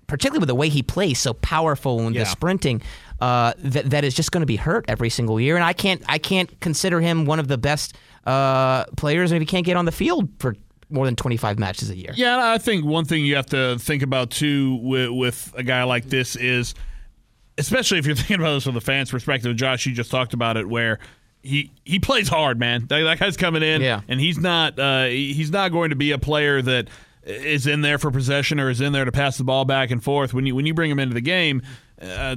[0.06, 2.24] particularly with the way he plays, so powerful and Yeah.
[2.24, 2.82] the sprinting,
[3.20, 5.54] uh, that that is just going to be hurt every single year.
[5.56, 7.94] And I can't I can't consider him one of the best
[8.26, 10.56] uh, players if he can't get on the field for
[10.90, 12.12] more than 25 matches a year.
[12.14, 15.82] Yeah, I think one thing you have to think about too with, with a guy
[15.84, 16.74] like this is,
[17.58, 19.54] especially if you're thinking about this from the fans' perspective.
[19.56, 20.98] Josh, you just talked about it, where
[21.42, 22.86] he he plays hard, man.
[22.88, 24.00] That, that guy's coming in, Yeah.
[24.08, 26.88] and he's not uh, he's not going to be a player that
[27.24, 30.02] is in there for possession or is in there to pass the ball back and
[30.02, 30.34] forth.
[30.34, 31.62] When you when you bring him into the game.
[32.00, 32.36] Uh,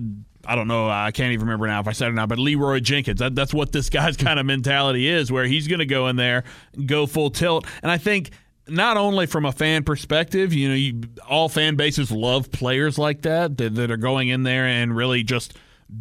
[0.50, 0.90] I don't know.
[0.90, 3.20] I can't even remember now if I said it or not, but Leeroy Jenkins.
[3.20, 6.16] That, that's what this guy's kind of mentality is, where he's going to go in
[6.16, 6.46] there,
[6.86, 7.66] go full tilt.
[7.82, 8.32] And I think
[8.70, 13.24] not only from a fan perspective, you know, you, all fan bases love players like
[13.24, 15.54] that, that that are going in there and really just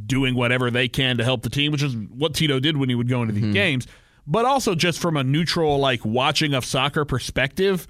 [0.06, 2.94] doing whatever they can to help the team, which is what Tito did when he
[2.94, 3.86] would go into these games.
[4.26, 7.86] But also just from a neutral, like watching of soccer perspective,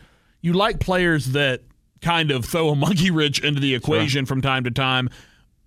[0.46, 1.62] you like players that
[2.00, 5.10] kind of throw a monkey wrench into the equation from time to time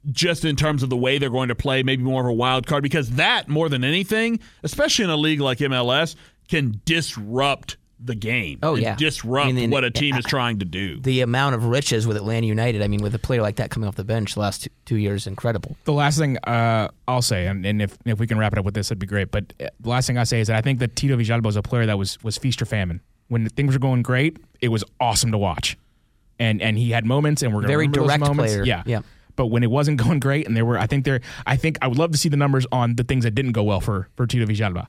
[0.09, 2.65] just in terms of the way they're going to play, maybe more of a wild
[2.65, 6.15] card, because that, more than anything, especially in a league like MLS,
[6.47, 8.59] can disrupt the game.
[8.63, 8.95] Oh, and yeah.
[8.95, 11.01] Disrupt I mean, what a and- team is trying to do.
[11.01, 13.89] The amount of riches with Atlanta United, I mean, with a player like that coming
[13.89, 15.75] off the bench the last two, two years, incredible.
[15.83, 18.63] the last thing uh, I'll say, and, and if if we can wrap it up
[18.63, 19.31] with this, it'd be great.
[19.31, 21.57] But uh, the last thing I say is that I think that Tito Villalba was
[21.57, 23.01] a player that was was feast or famine.
[23.29, 25.77] When things were going great, it was awesome to watch,
[26.37, 28.53] and and he had moments, and we're gonna Very remember those direct moments.
[28.53, 28.65] player.
[28.65, 29.01] Yeah, Yeah.
[29.35, 31.87] But when it wasn't going great, and there were, I think there, I think I
[31.87, 34.27] would love to see the numbers on the things that didn't go well for for
[34.27, 34.87] Tito Villalba.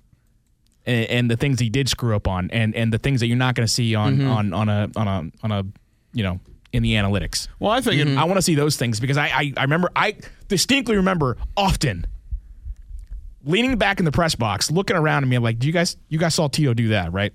[0.86, 3.36] And, and the things he did screw up on, and, and the things that you're
[3.36, 4.30] not going to see on, mm-hmm.
[4.30, 5.64] on on a on a on a
[6.12, 6.40] you know
[6.72, 7.48] in the analytics.
[7.58, 8.16] Well, I think mm-hmm.
[8.16, 10.16] it- I want to see those things because I, I, I remember I
[10.48, 12.06] distinctly remember often
[13.44, 15.96] leaning back in the press box, looking around at me, I'm like, "Do you guys
[16.08, 17.32] you guys saw Tito do that, right?"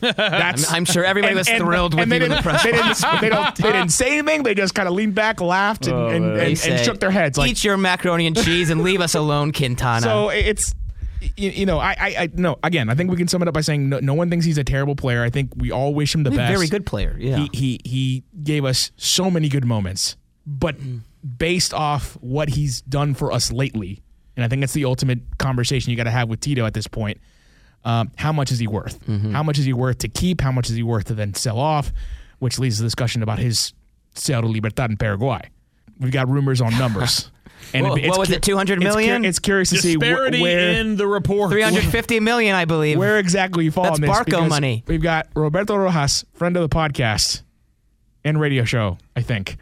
[0.00, 3.20] That's I'm sure everybody was thrilled with and they you didn't, the press they, didn't,
[3.20, 4.42] they, don't, they didn't say anything.
[4.42, 6.46] They just kind of leaned back, laughed, and, Oh, and, man.
[6.46, 7.36] and, They and shook their heads.
[7.38, 10.00] Like Eat your macaroni and cheese and leave us alone, Quintana.
[10.02, 10.74] so, it's
[11.36, 13.54] you, you know I, I I no again I think we can sum it up
[13.54, 15.24] by saying no, no one thinks he's a terrible player.
[15.24, 16.54] I think we all wish him the He's a best.
[16.54, 17.16] very good player.
[17.18, 17.38] Yeah.
[17.38, 20.76] He he he gave us so many good moments, but
[21.36, 24.00] based off what he's done for us lately,
[24.36, 26.86] and I think that's the ultimate conversation you got to have with Tito at this
[26.86, 27.18] point.
[27.84, 28.98] Um, how much is he worth?
[29.32, 30.40] How much is he worth to keep?
[30.40, 31.92] How much is he worth to then sell off?
[32.38, 33.72] Which leads to the discussion about his
[34.14, 35.48] sale to Libertad in Paraguay.
[35.98, 37.30] We've got rumors on numbers.
[37.74, 39.98] And What- it's what was cu- it, 200 it's cu- It's, curious to see wh-
[39.98, 41.50] Disparity where in the report.
[41.50, 42.96] 350 million, I believe.
[42.96, 44.10] where exactly you fall That's on this.
[44.10, 44.84] Barco money.
[44.86, 47.42] We've got Roberto Rojas, friend of the podcast
[48.24, 49.56] and radio show, I think.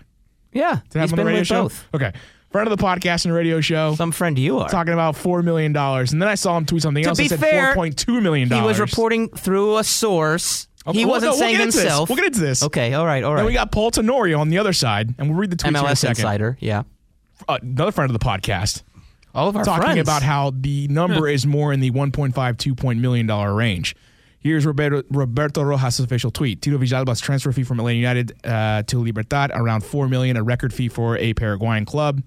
[0.52, 1.62] yeah, Did I have he's him on the been radio with show?
[1.62, 1.88] both.
[1.94, 2.12] Okay.
[2.57, 3.95] Friend of the podcast and radio show.
[3.97, 4.69] Some friend you are.
[4.71, 5.77] talking about $4 million.
[5.77, 8.51] And then I saw him tweet something To else be that said fair, $4.2 million.
[8.51, 10.66] He was reporting through a source.
[10.87, 11.83] Okay, he well, wasn't no, we'll saying get into this.
[11.83, 12.09] himself.
[12.09, 12.62] We'll get into this.
[12.62, 15.38] Okay, all right, all Then we got Paul Tenorio on the other side, and we'll
[15.38, 16.16] read the tweets in a MLS second.
[16.23, 16.57] insider.
[16.59, 16.85] Yeah,
[17.47, 18.85] Uh, another friend of the podcast.
[19.35, 22.75] all of our talking friends about how the number is more in the 1.5 2
[22.75, 23.95] point million dollar range.
[24.38, 28.99] Here's Roberto, Roberto Rojas' official tweet: Tito Villalba's transfer fee from Atlanta United uh, to
[29.01, 32.23] Libertad around four million, a record fee for a Paraguayan club.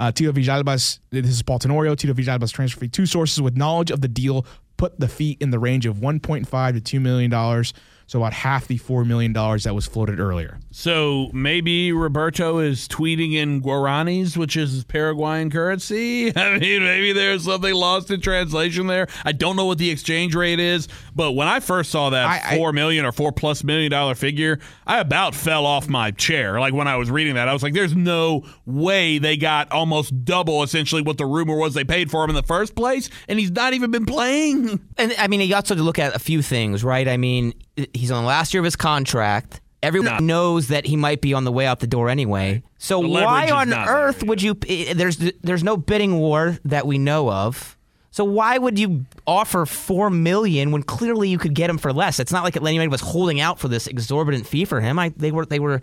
[0.00, 1.94] Uh, Tito Villalba's this is Paul Tenorio.
[1.94, 2.88] Tito Villalba's transfer fee.
[2.88, 4.46] Two sources with knowledge of the deal
[4.78, 7.74] put the fee in the range of 1.5 to 2 million dollars,
[8.10, 10.58] so about half the four million dollars that was floated earlier.
[10.72, 16.36] So maybe Roberto is tweeting in guaranis, which is Paraguayan currency.
[16.36, 19.06] I mean, maybe there's something lost in translation there.
[19.24, 22.54] I don't know what the exchange rate is, but when I first saw that I-
[22.54, 26.58] I- four million or four plus million dollar figure, I about fell off my chair.
[26.58, 30.24] Like when I was reading that, I was like, "There's no way they got almost
[30.24, 33.38] double, essentially, what the rumor was they paid for him in the first place, and
[33.38, 36.18] he's not even been playing." And I mean, you also have to look at a
[36.18, 37.06] few things, right?
[37.06, 37.54] I mean,
[37.94, 39.60] he's on the last year of his contract.
[39.82, 40.18] Everyone Nah.
[40.20, 42.62] knows that he might be on the way out the door anyway.
[42.78, 44.54] So why on there earth would you?
[44.54, 47.76] There's there's no bidding war that we know of.
[48.12, 52.18] So why would you offer four million when clearly you could get him for less?
[52.18, 54.98] It's not like Atlanta United was holding out for this exorbitant fee for him.
[54.98, 55.80] I they were they were.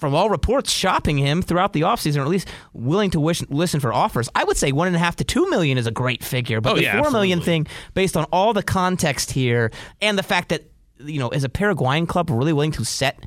[0.00, 3.78] From all reports, shopping him throughout the offseason, or at least willing to wish, listen
[3.78, 4.28] for offers.
[4.34, 6.72] I would say one and a half to two million is a great figure, but
[6.72, 7.64] Oh, the yeah, four million absolutely.
[7.66, 9.70] thing based on all the context here
[10.02, 10.64] and the fact that
[11.04, 13.24] you know is a Paraguayan club really willing to set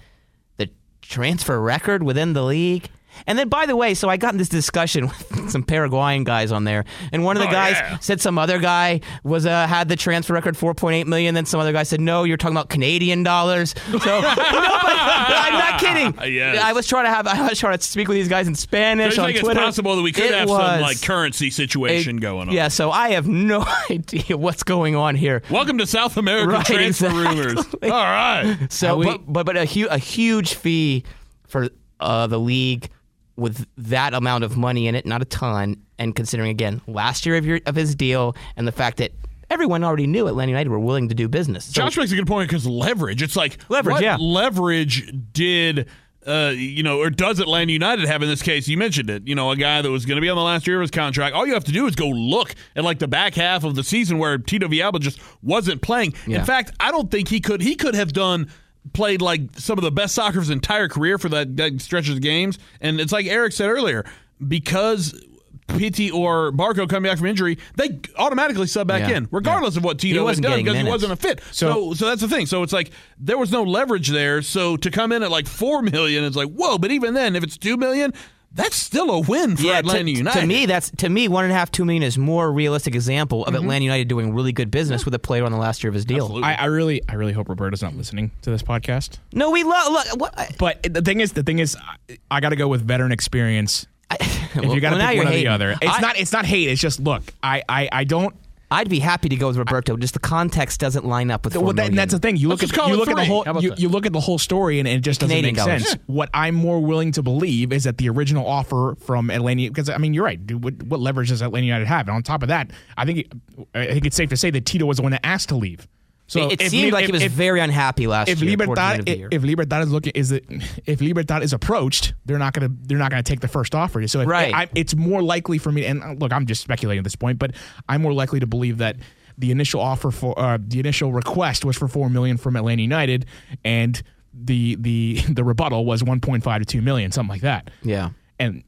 [0.57, 0.69] the
[1.01, 2.89] transfer record within the league.
[3.25, 6.51] And then, by the way, so I got in this discussion with some Paraguayan guys
[6.51, 7.97] on there, and one of the Oh, guys yeah.
[7.99, 11.33] said some other guy was uh, had the transfer record 4.8 million.
[11.33, 15.53] Then some other guy said, "No, you're talking about Canadian dollars." So no, but, I'm
[15.53, 16.13] not kidding.
[16.37, 16.61] Yes.
[16.63, 19.15] I was trying to have I was trying to speak with these guys in Spanish
[19.15, 19.59] So on think Twitter.
[19.59, 22.53] it's possible that we could It have was some like currency situation a- going on?
[22.53, 25.41] Yeah, so I have no idea what's going on here.
[25.49, 27.35] Welcome to South American Right, transfer exactly.
[27.45, 27.65] rumors.
[27.83, 28.67] All right.
[28.69, 31.03] So, but, but but a huge a huge fee
[31.47, 32.89] for uh, the league
[33.37, 37.37] with that amount of money in it, not a ton, and considering again last year
[37.37, 39.11] of your of his deal and the fact that
[39.49, 41.65] everyone already knew Atlanta United were willing to do business.
[41.65, 43.21] So, Josh makes a good point because leverage.
[43.21, 44.17] It's like Leverage, what yeah.
[44.17, 45.87] leverage did.
[46.25, 48.67] Uh, you know, or does Atlanta United have in this case?
[48.67, 49.25] You mentioned it.
[49.25, 50.91] You know, a guy that was going to be on the last year of his
[50.91, 51.33] contract.
[51.33, 53.83] All you have to do is go look at like the back half of the
[53.83, 56.15] season where Tito Villalba just wasn't playing.
[56.25, 56.39] Yeah.
[56.39, 57.61] In fact, I don't think he could.
[57.61, 58.51] He could have done
[58.93, 62.09] played like some of the best soccer of his entire career for that, that stretch
[62.09, 62.59] of games.
[62.81, 64.05] And it's like Eric said earlier,
[64.45, 65.19] because
[65.67, 69.17] Pity or Barco coming back from injury, they automatically sub back Yeah.
[69.17, 71.41] in, regardless of what Tito wasn't done, because he wasn't a fit.
[71.51, 72.45] So- so, so that's the thing.
[72.45, 74.41] So it's like there was no leverage there.
[74.41, 76.77] So to come in at like four million, it's like whoa.
[76.77, 78.13] But even then, if it's two million,
[78.57, 80.41] that's still a win for yeah, Atlanta to, United.
[80.41, 83.45] to me, that's to me one and a half, two million is more realistic example
[83.45, 83.63] of mm-hmm.
[83.63, 86.05] Atlanta United doing really good business with a player on the last year of his
[86.05, 86.43] deal.
[86.43, 89.19] I, I really, I really hope Roberto's not listening to this podcast.
[89.31, 89.93] No, we love.
[89.93, 92.81] Look, what, But the thing is, the thing is, I, I got to go with
[92.81, 93.87] veteran experience.
[94.55, 96.17] If you got to well, pick one or the other, it's I- not.
[96.17, 96.69] It's not hate.
[96.69, 97.21] It's just look.
[97.43, 98.33] I, I, I don't.
[98.69, 99.95] I'd be happy to go with Roberto.
[99.95, 101.55] Just the context doesn't line up with.
[101.55, 102.35] Well, that, and that's the thing.
[102.35, 104.19] You Let's look at you it look at the whole you, you look at the
[104.19, 105.87] whole story, and it just doesn't Canadian make dollars.
[105.89, 106.01] sense.
[106.07, 109.97] What I'm more willing to believe is that the original offer from Atlanta, because I
[109.97, 110.45] mean, you're right.
[110.45, 112.07] Dude, what, what leverage does Atlanta United have?
[112.07, 113.31] And on top of that, I think
[113.73, 115.87] I think it's safe to say that Tito was the one that asked to leave.
[116.29, 118.57] So it, it seemed Li- like if- he was if- very unhappy last if year.
[118.57, 119.27] towards the end Libertad of the year.
[119.31, 120.45] if Libertad is looking is it
[120.85, 124.05] if Libertad is approached, they're not gonna they're not gonna take the first offer.
[124.07, 124.53] So Right.
[124.53, 125.85] I, it's more likely for me.
[125.85, 127.51] And look, I'm just speculating at this point, but
[127.87, 128.97] I'm more likely to believe that
[129.37, 133.25] the initial offer for uh, the initial request was for four million from Atlanta United,
[133.63, 134.01] and
[134.33, 137.69] the the the rebuttal was 1.5 to two million, something like that.
[137.83, 138.09] yeah,
[138.39, 138.63] And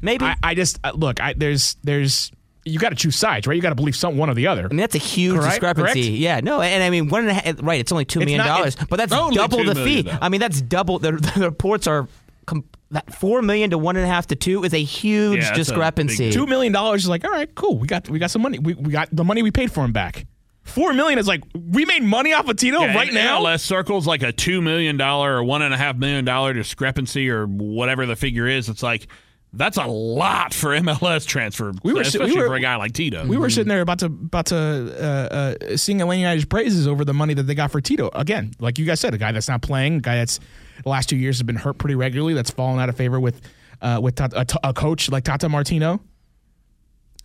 [0.00, 0.24] maybe.
[0.24, 1.20] I, I just uh, look.
[1.20, 2.30] I there's there's
[2.64, 3.54] you got to choose sides, right?
[3.54, 4.64] You got to believe some one or the other.
[4.64, 5.50] I mean, that's a huge Correct?
[5.54, 6.02] discrepancy.
[6.02, 6.18] Correct?
[6.18, 7.80] Yeah, no, and I mean, one and a half, right?
[7.80, 9.30] It's only two It's million not- dollars, but that's double
[9.64, 10.02] the million, fee.
[10.02, 10.18] though.
[10.20, 10.98] I mean, that's double.
[10.98, 12.06] The, the reports are
[12.46, 15.44] com- that four million to one and a half to two is a huge Yeah,
[15.46, 16.24] that's a discrepancy.
[16.26, 17.78] big Two million dollars is like, all right, cool.
[17.78, 18.58] We got we got some money.
[18.58, 20.26] We, we got the money we paid for him back.
[20.62, 23.40] Four million is like we made money off of Tito Yeah, right now.
[23.40, 26.52] MLS uh, circles like a two million dollar or one and a half million dollar
[26.52, 28.68] discrepancy or whatever the figure is.
[28.68, 29.08] It's like
[29.52, 32.92] that's a lot for MLS transfer, We were- especially we were- for a guy like
[32.92, 33.26] Tito.
[33.26, 35.34] we were sitting there about to about to uh,
[35.72, 38.08] uh, sing Atlanta United's praises over the money that they got for Tito.
[38.14, 40.40] Again, like you guys said, a guy that's not playing, a guy that's
[40.82, 42.34] the last two years has been hurt pretty regularly.
[42.34, 43.40] That's fallen out of favor with
[43.82, 46.00] uh, with Tata, a, t- a coach like Tata Martino.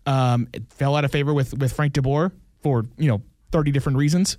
[0.06, 3.98] Um, it fell out of favor with with Frank DeBoer for you know thirty different
[3.98, 4.38] reasons.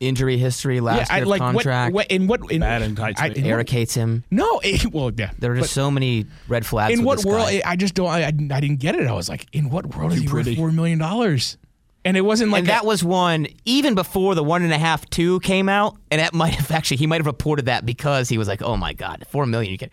[0.00, 1.92] Injury history, last I year like contract.
[1.94, 3.44] what, what in what in, Bad and tight I- space.
[3.44, 4.24] in what- hates him.
[4.30, 5.30] No, it, well, yeah.
[5.38, 6.94] There are just but so many red flags.
[6.94, 7.48] in with what this world?
[7.50, 7.60] guy.
[7.66, 8.08] I just don't.
[8.08, 9.06] I, I didn't get it.
[9.06, 11.58] I was like, in what world is Too he worth four million dollars?
[12.02, 14.78] And it wasn't like and a- that was one even before the one and a
[14.78, 18.30] half two came out, and that might have actually he might have reported that because
[18.30, 19.70] he was like, "Oh my god, four million!
[19.70, 19.90] You can."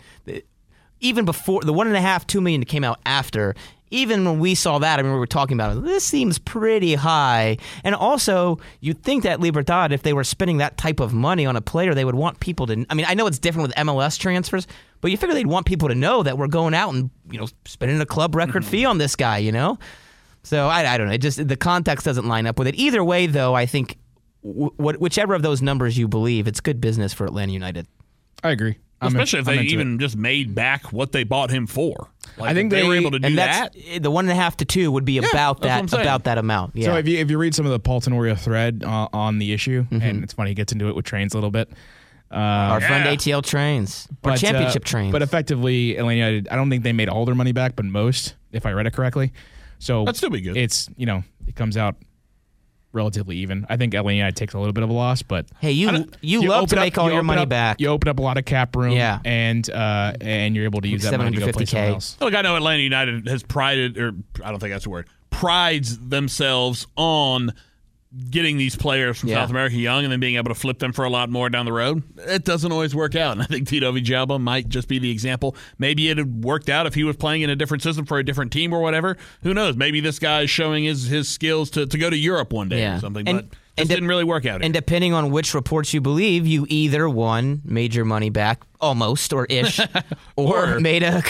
[1.00, 3.56] Even before the one and a half, two million came out after.
[3.90, 5.84] Even when we saw that, I mean, we were talking about it.
[5.84, 10.78] This seems pretty high, and also you'd think that Libertad, if they were spending that
[10.78, 12.86] type of money on a player, they would want people to.
[12.90, 14.68] I mean, I know it's different with MLS transfers,
[15.02, 17.48] but you figure they'd want people to know that we're going out and you know
[17.66, 18.72] spending a club record mm-hmm.
[18.72, 19.38] fee on this guy.
[19.38, 19.80] You know,
[20.44, 21.14] so I, I don't know.
[21.14, 22.76] It just the context doesn't line up with it.
[22.76, 23.98] Either way, though, I think
[24.44, 27.88] w- whichever of those numbers you believe, it's good business for Atlanta United.
[28.44, 28.78] I agree.
[29.00, 30.00] I'm in- Especially if they even it.
[30.00, 32.10] just made back what they bought him for.
[32.38, 33.74] Like, I think if they, were able to do and that.
[33.74, 36.38] that's the one and a half to two would be about that's that about that
[36.38, 36.76] amount.
[36.76, 36.86] Yeah.
[36.88, 39.54] So if you if you read some of the Paul Tenorio thread uh, on the
[39.54, 40.02] issue, Mm-hmm.
[40.02, 41.70] and it's funny, he gets into it with trains a little bit.
[42.32, 43.16] Our friend Yeah.
[43.16, 45.12] ATL trains or But, uh, championship trains.
[45.12, 48.36] But effectively, Atlanta United, I don't think they made all their money back, but most,
[48.52, 49.32] if I read it correctly.
[49.80, 50.58] So That'd still be good.
[50.58, 51.96] It's you know it comes out
[52.98, 53.66] relatively even.
[53.70, 56.42] I think Atlanta United takes a little bit of a loss, but hey, you you,
[56.50, 57.80] love to open up- make all you your money up- back.
[57.80, 59.20] You open up a lot of cap room, Yeah.
[59.24, 61.68] and uh, and you're able to use that money to go play 750K.
[61.70, 62.18] somewhere else.
[62.20, 65.98] Look, I know Atlanta United has prided, or I don't think that's a word, prides
[66.00, 67.54] themselves on
[68.32, 69.36] getting these players from Yeah.
[69.44, 71.66] South America young and then being able to flip them for a lot more down
[71.66, 72.04] the road.
[72.18, 73.34] It doesn't always work out.
[73.34, 75.56] And I think Tito Villalba might just be the example.
[75.78, 78.24] Maybe it had worked out if he was playing in a different system for a
[78.24, 79.18] different team or whatever.
[79.44, 79.76] Who knows?
[79.76, 82.80] Maybe this guy is showing his, his skills to, to go to Europe one day
[82.80, 82.98] Yeah.
[82.98, 83.28] or something.
[83.28, 84.56] And- but and de- didn't really work out.
[84.56, 84.82] And here.
[84.82, 89.46] depending on which reports you believe, you either won made your money back almost or
[89.46, 89.80] ish,
[90.36, 91.24] or, Or- made a,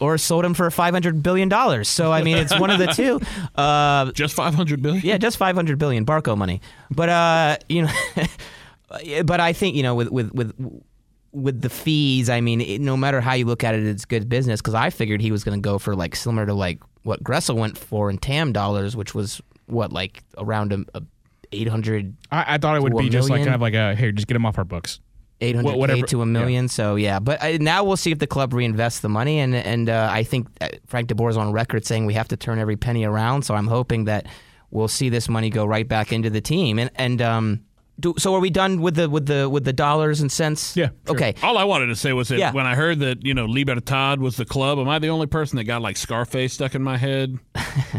[0.00, 1.88] or sold him for five hundred billion dollars.
[1.88, 3.20] So I mean, it's one of the two.
[3.54, 5.04] Uh, just 500 billion?
[5.04, 6.60] yeah, just five hundred billion Barco money.
[6.90, 7.92] But uh, you know,
[9.24, 10.82] but I think you know with with with.
[11.32, 14.28] With the fees, I mean, it, no matter how you look at it, it's good
[14.28, 14.60] business.
[14.60, 17.54] Because I figured he was going to go for like similar to like what Gressel
[17.54, 21.02] went for in TAM dollars, which was what like around a, a
[21.52, 24.12] eight hundred I, I thought it would be just like kind of like a here,
[24.12, 25.00] just get them off our books.
[25.40, 26.68] eight hundred whatever- k to a million.
[26.68, 29.88] So yeah, but uh, now we'll see if the club reinvests the money, and and
[29.88, 32.58] uh, I think uh, Frank De Boer is on record saying we have to turn
[32.58, 33.42] every penny around.
[33.42, 34.26] So I'm hoping that
[34.70, 36.78] we'll see this money go right back into the team.
[36.78, 37.64] And and um,
[38.00, 40.76] do, so are we done with the with the with the dollars and cents?
[40.76, 41.14] Yeah, sure.
[41.16, 41.34] Okay.
[41.42, 42.52] All I wanted to say was that Yeah.
[42.52, 45.56] when I heard that, you know, Libertad was the club, am I the only person
[45.56, 47.38] that got like Scarface stuck in my head?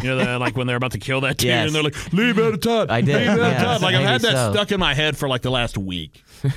[0.02, 1.68] You know, the, like when they're about to kill that dude Yes.
[1.68, 3.62] and they're like, Libertad, I did, Libertad.
[3.62, 4.54] yes, like I've had that so.
[4.54, 6.24] stuck in my head for like the last week.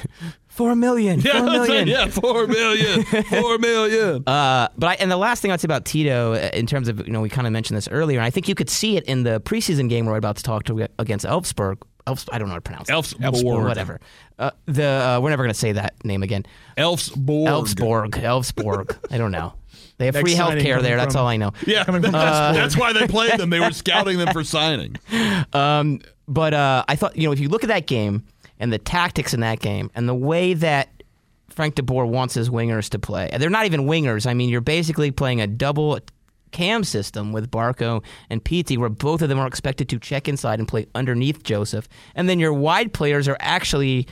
[0.49, 1.19] Four million.
[1.21, 1.89] Yeah, Four that's million.
[1.89, 1.91] it.
[1.91, 4.23] yeah, four million, four million.
[4.29, 7.05] Uh, but I, and the last thing I'd say about Tito, uh, in terms of
[7.05, 9.03] you know, we kind of mentioned this earlier, and I think you could see it
[9.07, 11.79] in the preseason game we're about to talk to against Elfsborg.
[12.07, 12.93] Elfs, I don't know how to pronounce it.
[12.93, 13.65] Elfsborg.
[13.65, 14.01] whatever.
[14.39, 16.45] Uh, the uh, we're never going to say that name again.
[16.77, 17.47] Elfsborg.
[17.47, 18.99] Elfsborg, Elfsborg.
[19.11, 19.55] I don't know.
[19.97, 20.97] They have Next free health care coming there.
[20.97, 21.53] That's all I know.
[21.67, 23.51] Yeah, Coming from that's, that's why they played them.
[23.51, 24.97] They were scouting them for signing.
[25.53, 28.25] Um, but uh, I thought, you know, if you look at that game
[28.59, 30.89] and the tactics in that game and the way that
[31.49, 34.27] Frank De Boer wants his wingers to play, and they're not even wingers.
[34.27, 35.99] I mean, you're basically playing a double
[36.55, 40.61] cam system with Barco and Pity, where both of them are expected to check inside
[40.61, 44.07] and play underneath Josef, and then your wide players are actually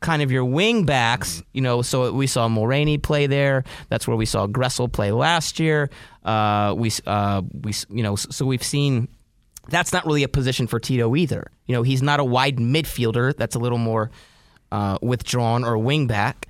[0.00, 1.42] kind of your wing backs.
[1.52, 3.64] You know, so we saw Mulraney play there.
[3.88, 5.90] That's where we saw Gressel play last year.
[6.24, 9.08] Uh, we uh, we you know, so we've seen
[9.68, 11.50] that's not really a position for Tito either.
[11.66, 13.36] You know, he's not a wide midfielder.
[13.36, 14.12] That's a little more
[14.70, 16.46] uh, withdrawn or wing back.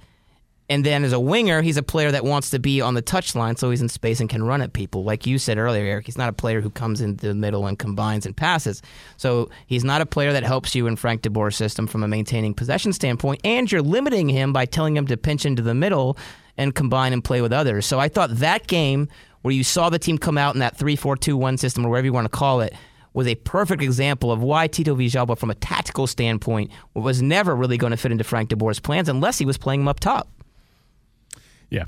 [0.71, 3.59] And then as a winger, he's a player that wants to be on the touchline,
[3.59, 5.03] so he's in space and can run at people.
[5.03, 7.77] Like you said earlier, Eric, he's not a player who comes into the middle and
[7.77, 8.81] combines and passes.
[9.17, 12.09] So he's not a player that helps you in Frank De Boer's system from a
[12.09, 13.41] maintaining possession standpoint.
[13.43, 16.17] And you're limiting him by telling him to pinch into the middle
[16.57, 17.85] and combine and play with others.
[17.85, 19.09] So I thought that game
[19.43, 22.27] where you saw the team come out in that 3-4-2-1 system or whatever you want
[22.27, 22.75] to call it
[23.13, 27.77] was a perfect example of why Tito Villalba, from a tactical standpoint, was never really
[27.77, 30.29] going to fit into Frank DeBoer's plans unless he was playing him up top.
[31.71, 31.85] Yeah.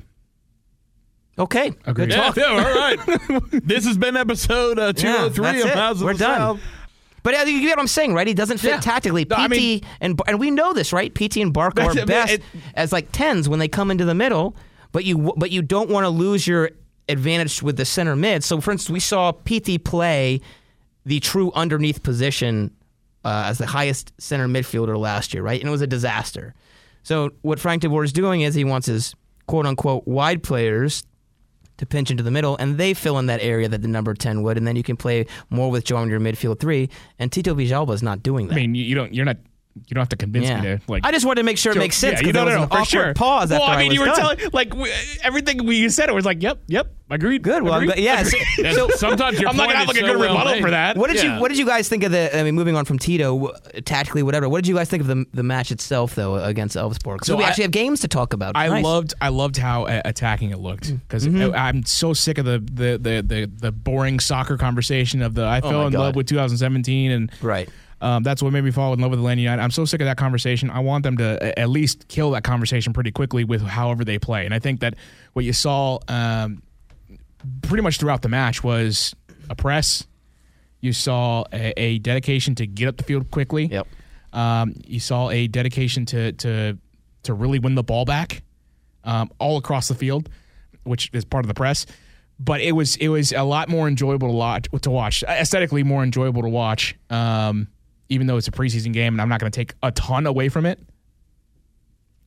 [1.38, 1.72] Okay.
[1.86, 1.94] Agreed.
[1.94, 2.36] Good Yeah, talk.
[2.36, 2.98] yeah, all right.
[3.64, 5.74] this has been episode uh, 203 that's of it.
[5.74, 6.38] Mouths of We're the done.
[6.38, 6.60] South.
[7.22, 8.26] But you get what I'm saying, right?
[8.26, 8.80] He doesn't fit Yeah.
[8.80, 9.24] tactically.
[9.24, 11.12] Pity No, I mean- and and we know this, right?
[11.14, 12.42] Pity and Barco That's- are best it-
[12.74, 14.56] as like tens when they come into the middle,
[14.92, 16.70] but you but you don't want to lose your
[17.08, 18.44] advantage with the center mid.
[18.44, 20.40] So, for instance, we saw Pity play
[21.06, 22.72] the true underneath position
[23.24, 25.60] uh, as the highest center midfielder last year, right?
[25.60, 26.54] And it was a disaster.
[27.04, 29.14] So, what Frank DeBoer is doing is he wants his
[29.52, 31.04] quote unquote wide players
[31.76, 34.42] to pinch into the middle, and they fill in that area that the number 10
[34.42, 36.88] would, and then you can play more with Joe on your midfield three.
[37.18, 38.54] And Tito Villalba is not doing that.
[38.54, 39.12] I mean, you don't.
[39.12, 39.36] You're not.
[39.74, 40.60] You don't have to convince yeah.
[40.60, 41.04] me to like.
[41.06, 42.60] I just wanted to make sure it makes sense yeah, because you- no, there no,
[42.62, 43.14] was no, an for sure.
[43.14, 44.16] pause Well, after I mean, was you were done.
[44.16, 46.08] telling like we, everything we said.
[46.10, 47.42] It was like, yep, yep, agreed.
[47.42, 47.62] Good.
[47.62, 48.74] Well, I'm agreed, yeah, agreed.
[48.74, 50.52] so- so- Sometimes your I'm not gonna have is like a so good well rebuttal
[50.52, 50.62] made.
[50.62, 50.96] for that.
[50.98, 51.36] What did Yeah.
[51.36, 52.36] you What did you guys think of the?
[52.38, 53.50] I mean, moving on from Tito,
[53.86, 54.46] tactically, whatever.
[54.48, 57.24] What did you guys think of the the match itself, though, against Elfsborg?
[57.24, 58.52] So So we I- actually have games to talk about.
[58.56, 58.84] I Nice.
[58.84, 61.54] loved I loved how uh, attacking it looked because Mm-hmm.
[61.56, 65.60] I'm so sick of the, the the the the boring soccer conversation of the I
[65.62, 65.98] fell Oh in God.
[66.00, 67.68] love with 2017 and Right.
[68.02, 69.62] Um, that's what made me fall in love with Atlanta United.
[69.62, 70.70] I'm so sick of that conversation.
[70.70, 74.44] I want them to at least kill that conversation pretty quickly with however they play.
[74.44, 74.94] And I think that
[75.34, 76.62] what you saw um,
[77.62, 79.14] pretty much throughout the match was
[79.48, 80.04] a press.
[80.80, 83.66] You saw a, a dedication to get up the field quickly.
[83.66, 83.86] Yep.
[84.32, 86.78] Um, you saw a dedication to to
[87.22, 88.42] to really win the ball back
[89.04, 90.28] um, all across the field,
[90.82, 91.86] which is part of the press.
[92.40, 94.66] But it was it was a lot more enjoyable to watch.
[94.80, 96.96] To watch aesthetically more enjoyable to watch.
[97.08, 97.68] Um,
[98.12, 100.48] even though it's a preseason game, and I'm not going to take a ton away
[100.48, 100.78] from it.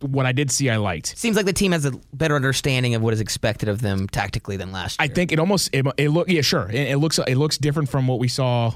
[0.02, 1.18] What I did see, I liked.
[1.18, 4.58] Seems like the team has a better understanding of what is expected of them tactically
[4.58, 5.06] than last year.
[5.06, 7.88] I think it almost it, it look yeah sure it, it looks it looks different
[7.90, 8.74] from what we saw,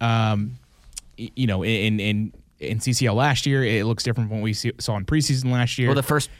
[0.00, 0.56] um,
[1.16, 3.64] you know in in in CCL last year.
[3.64, 5.88] It looks different from what we see, saw in preseason last year.
[5.88, 6.30] well, the first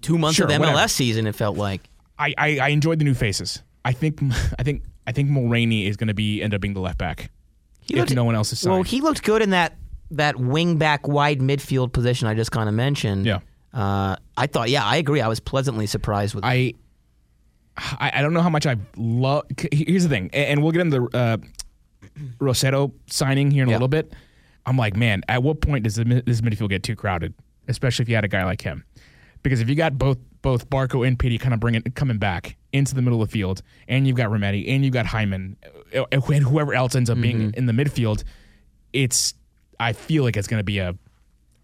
[0.00, 0.88] two months Sure, of the MLS whatever.
[0.88, 1.82] season, it felt like.
[2.18, 3.62] I, I, I enjoyed the new faces.
[3.84, 4.20] I think
[4.58, 7.30] I think I think Mulraney is going to be end up being the left back.
[7.86, 8.74] He if no one else is signed.
[8.74, 9.76] Well, he looked good in that
[10.12, 13.26] that wing back wide midfield position I just kind of mentioned.
[13.26, 13.40] Yeah.
[13.72, 15.20] Uh, I thought, yeah, I agree.
[15.20, 16.44] I was pleasantly surprised with.
[16.44, 16.72] I,
[17.76, 19.44] I I don't know how much I love.
[19.72, 21.36] Here's the thing, and we'll get into the uh,
[22.38, 24.12] Rossetto signing here in a little bit.
[24.64, 27.34] I'm like, man, at what point does this midfield get too crowded?
[27.68, 28.84] Especially if you had a guy like him,
[29.46, 32.94] because if you got both both Barco and Pity kind of bringing coming back into
[32.96, 35.54] the middle of the field, and you've got Remedi and you've got Hyndman,
[35.96, 37.50] uh, and whoever else ends up being Mm-hmm.
[37.58, 38.24] in the midfield,
[38.92, 39.34] it's
[39.78, 40.94] I feel like it's going to be a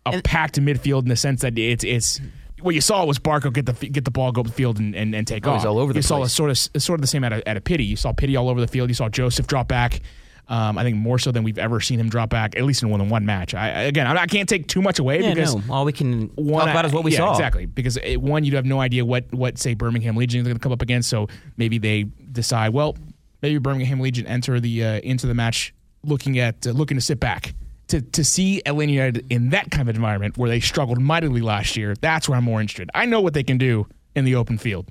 [0.06, 2.20] a packed midfield in the sense that it's it's
[2.60, 4.94] what you saw was Barco get the get the ball, go up the field, and,
[4.94, 5.60] and, and take Oh, off.
[5.60, 7.48] he's all over the you saw a sort of sort of the same at a,
[7.48, 7.84] at a Pity.
[7.84, 8.88] You saw Pity all over the field.
[8.90, 10.00] You saw Josef drop back.
[10.48, 12.88] Um, I think more so than we've ever seen him drop back, at least in
[12.88, 13.54] more than one match.
[13.54, 16.28] I, again, I, I can't take too much away yeah, because no, all we can
[16.34, 17.32] one, talk about is what we yeah, saw.
[17.32, 20.56] Exactly, because it, one, you have no idea what what say Birmingham Legion is going
[20.56, 21.08] to come up against.
[21.08, 22.96] So maybe they decide, well,
[23.40, 25.72] maybe Birmingham Legion enter the uh, into the match
[26.04, 27.54] looking at uh, looking to sit back.
[27.88, 31.76] To, to see Atlanta United in that kind of environment where they struggled mightily last
[31.76, 32.90] year, that's where I'm more interested.
[32.94, 34.88] I know what they can do in the open field.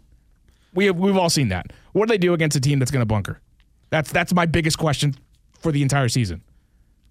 [0.76, 1.74] We have, we've all seen that.
[1.94, 3.42] What do they do against a team that's going to bunker?
[3.90, 5.16] That's that's my biggest question
[5.62, 6.44] for the entire season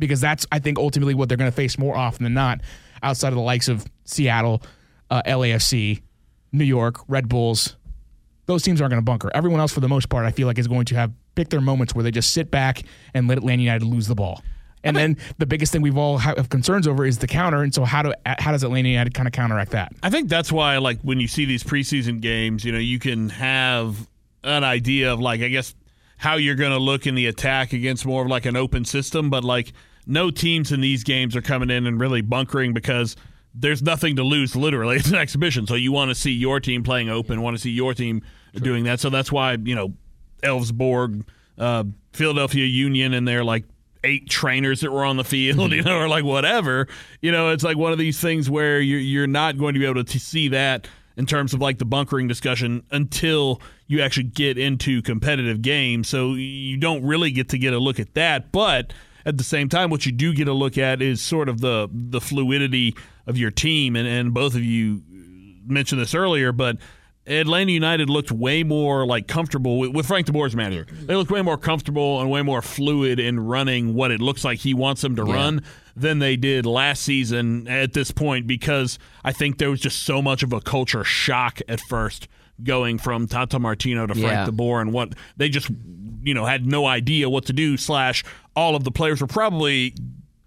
[0.00, 2.60] because that's I think ultimately what they're going to face more often than not,
[3.02, 4.62] outside of the likes of Seattle,
[5.10, 6.02] uh, LAFC,
[6.50, 7.76] New York, Red Bulls.
[8.46, 9.30] Those teams aren't going to bunker.
[9.32, 11.60] Everyone else, for the most part, I feel like is going to have pick their
[11.60, 12.82] moments where they just sit back
[13.14, 14.42] and let Atlanta United lose the ball.
[14.82, 17.62] And then the biggest thing we've all have concerns over is the counter.
[17.62, 19.92] And so how do how does Atlanta United kind of counteract that?
[20.02, 23.28] I think that's why, like, when you see these preseason games, you know, you can
[23.28, 24.08] have
[24.42, 25.74] an idea of, like, I guess,
[26.20, 29.30] how you're going to look in the attack against more of like an open system.
[29.30, 29.72] But, like,
[30.06, 33.16] no teams in these games are coming in and really bunkering because
[33.54, 34.96] there's nothing to lose, literally.
[34.98, 35.66] It's an exhibition.
[35.66, 38.22] So you want to see your team playing open, want to see your team
[38.54, 39.00] doing that.
[39.00, 39.94] So that's why, you know,
[40.42, 41.24] Elfsborg,
[41.56, 43.64] uh, Philadelphia Union, and they're like,
[44.04, 46.86] eight trainers that were on the field, you know, or like whatever.
[47.22, 49.86] You know, it's like one of these things where you're you're not going to be
[49.86, 54.56] able to see that in terms of like the bunkering discussion until you actually get
[54.56, 56.08] into competitive games.
[56.08, 58.92] So you don't really get to get a look at that, but
[59.26, 61.88] at the same time, what you do get a look at is sort of the
[61.92, 62.94] the fluidity
[63.26, 65.02] of your team, and and both of you
[65.66, 66.76] mentioned this earlier, but
[67.26, 70.86] Atlanta United looked way more like comfortable with, with Frank DeBoer as manager.
[70.90, 74.60] They looked way more comfortable and way more fluid in running what it looks like
[74.60, 75.34] he wants them to Yeah.
[75.34, 75.62] run
[75.96, 80.22] than they did last season at this point because I think there was just so
[80.22, 82.26] much of a culture shock at first
[82.64, 84.46] going from Tata Martino to Frank Yeah.
[84.46, 85.70] DeBoer and what they just
[86.22, 88.24] you know had no idea what to do slash
[88.56, 89.94] all of the players were probably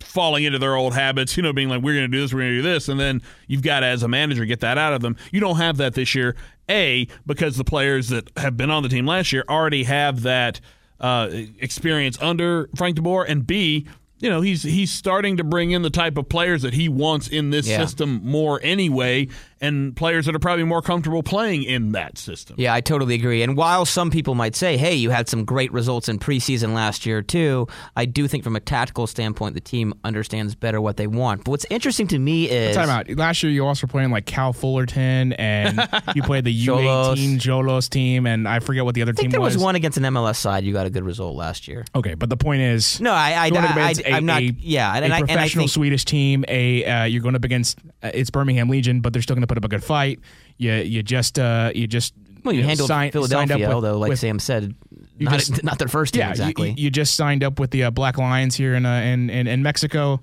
[0.02, 2.42] falling into their old habits, you know, being like, we're going to do this, we're
[2.42, 2.88] going to do this.
[2.88, 5.16] And then you've got to, as a manager, get that out of them.
[5.32, 6.36] You don't have that this year.
[6.70, 10.60] A, because the players that have been on the team last year already have that
[11.00, 13.88] uh, experience under Frank de Boer, And B,
[14.20, 17.28] you know, he's he's starting to bring in the type of players that he wants
[17.28, 17.84] in this Yeah.
[17.84, 19.28] system more anyway,
[19.64, 22.56] and players that are probably more comfortable playing in that system.
[22.60, 23.42] Yeah, I totally agree.
[23.42, 27.06] And while some people might say, hey, you had some great results in preseason last
[27.06, 31.08] year, too, I do think from a tactical standpoint, the team understands better what they
[31.08, 31.46] want.
[31.46, 32.76] But what's interesting to me is.
[32.76, 33.10] Time out.
[33.10, 37.90] Last year, you also were playing like Cal Fullerton, and you played the U18 Jolos
[37.90, 39.64] team, and I forget what the other I think team there was was.
[39.64, 40.64] one against an MLS side.
[40.66, 41.86] You got a good result last year.
[41.96, 44.22] Okay, but the point is, No, I, I, going up I, against I, am a-
[44.28, 44.42] not.
[44.42, 46.44] a- yeah, and, a I, and I professional think Swedish team.
[46.48, 49.48] A uh, you're going up against uh, it's Birmingham Legion, but they're still going to
[49.54, 50.20] put up a good fight.
[50.58, 53.98] You you just uh, you just well, you, know, handled sign- Philadelphia, up with- although,
[53.98, 54.74] like with- Sam said,
[55.20, 56.70] not, just- not their first team yeah, you- exactly.
[56.72, 59.48] You, you just signed up with the uh, Black Lions here in, uh, in in
[59.48, 60.22] in Mexico.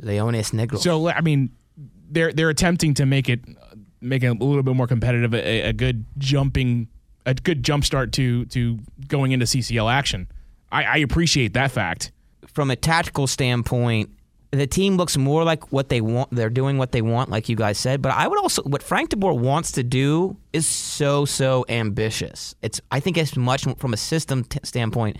[0.00, 0.78] Leones Negros.
[0.80, 1.50] So I mean,
[2.10, 3.40] they're they're attempting to make it
[4.00, 6.88] make it a little bit more competitive, a, a good jumping,
[7.24, 10.28] a good jump start to to going into CCL action.
[10.72, 12.12] I, I appreciate that fact.
[12.52, 14.10] from a tactical standpoint,
[14.52, 16.30] the team looks more like what they want.
[16.30, 18.02] They're doing what they want, like you guys said.
[18.02, 22.54] But I would also, what Frank De Boer wants to do is so so ambitious.
[22.60, 25.16] It's, I think, as much from a system t- standpoint,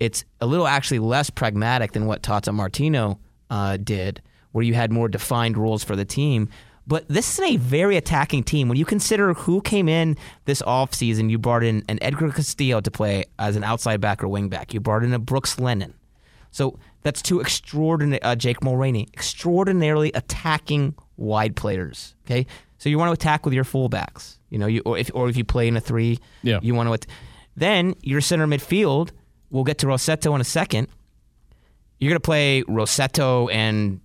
[0.00, 4.90] it's a little actually less pragmatic than what Tata Martino uh, did, where you had
[4.90, 6.48] more defined rules for the team.
[6.86, 8.68] But this is a very attacking team.
[8.68, 12.90] When you consider who came in this offseason, you brought in an Edgar Castillo to
[12.90, 14.72] play as an outside back or wing back.
[14.72, 15.94] You brought in a Brooks Lennon.
[16.50, 22.16] So that's two extraordinary, uh, Jake Mulraney, extraordinarily attacking wide players.
[22.26, 22.46] Okay,
[22.78, 24.38] so you want to attack with your fullbacks.
[24.50, 26.58] You know, you or if or if you play in a three, Yeah.
[26.62, 26.94] you want to.
[26.94, 27.06] At-
[27.56, 29.10] then your center midfield.
[29.50, 30.88] We'll get to Rossetto in a second.
[32.00, 34.00] You're going to play Rossetto and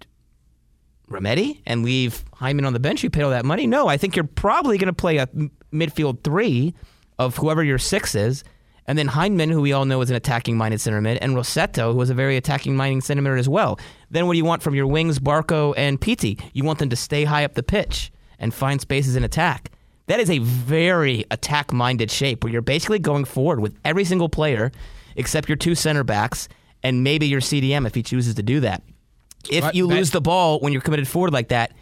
[1.10, 3.04] Remedi and leave Hyndman on the bench.
[3.04, 3.66] You paid all that money.
[3.66, 6.76] No, I think you're probably going to play a m- midfield three
[7.18, 8.44] of whoever your six is,
[8.90, 11.94] and then Hyndman, who we all know is an attacking minded center mid, and Rossetto,
[11.94, 13.80] who is a very attacking minded center mid as well.
[14.10, 16.40] Then what do you want from your wings, Barco and Pity?
[16.54, 19.70] You want them to stay high up the pitch and find spaces in attack.
[20.08, 24.28] That is a very attack minded shape where you're basically going forward with every single
[24.28, 24.72] player
[25.16, 26.50] except your two center backs
[26.82, 28.82] and maybe your CDM if he chooses to do that.
[29.52, 31.74] If you lose the ball when you're committed forward like that,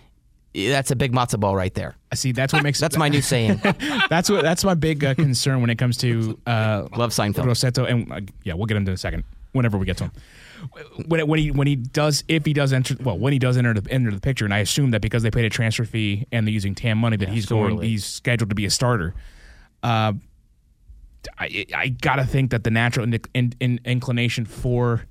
[0.54, 1.96] that's a big matzo ball right there.
[2.12, 2.32] I see.
[2.32, 3.62] That's what makes That's my new saying.
[4.10, 7.46] That's what that's my big uh, concern when it comes to uh, Love Seinfeld.
[7.46, 9.24] Rossetto, and uh, yeah, we'll get into in a second.
[9.52, 10.12] Whenever we get to him,
[11.08, 13.74] when when he when he does if he does enter well when he does enter
[13.74, 16.46] the enter the picture, and I assume that because they paid a transfer fee and
[16.46, 19.14] they're using TAM money that he's going he's scheduled to be a starter.
[19.84, 20.14] Uh,
[21.38, 25.06] I I gotta think that the natural in, in, in, inclination for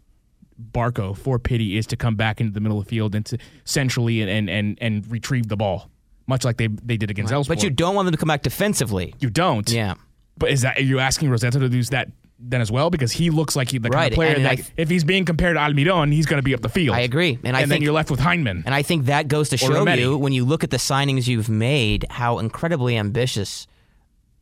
[0.72, 3.38] Barco for Pity is to come back into the middle of the field and to
[3.64, 5.90] centrally and and and, and retrieve the ball,
[6.26, 7.48] much like they they did against Elfsborg.
[7.48, 9.14] but you don't want them to come back defensively.
[9.20, 9.68] you don't.
[9.70, 9.94] Yeah.
[10.38, 12.90] But is that are you asking Rossetto to do that then as well?
[12.90, 15.04] Because he looks like he the kind Right, of player and that I- if he's
[15.04, 16.94] being compared to Almiron, he's going to be up the field.
[16.94, 17.38] I agree.
[17.44, 18.62] And I then think- you're left with Hyndman.
[18.66, 20.00] And I think that goes to show Remedi.
[20.00, 23.66] you when you look at the signings you've made how incredibly ambitious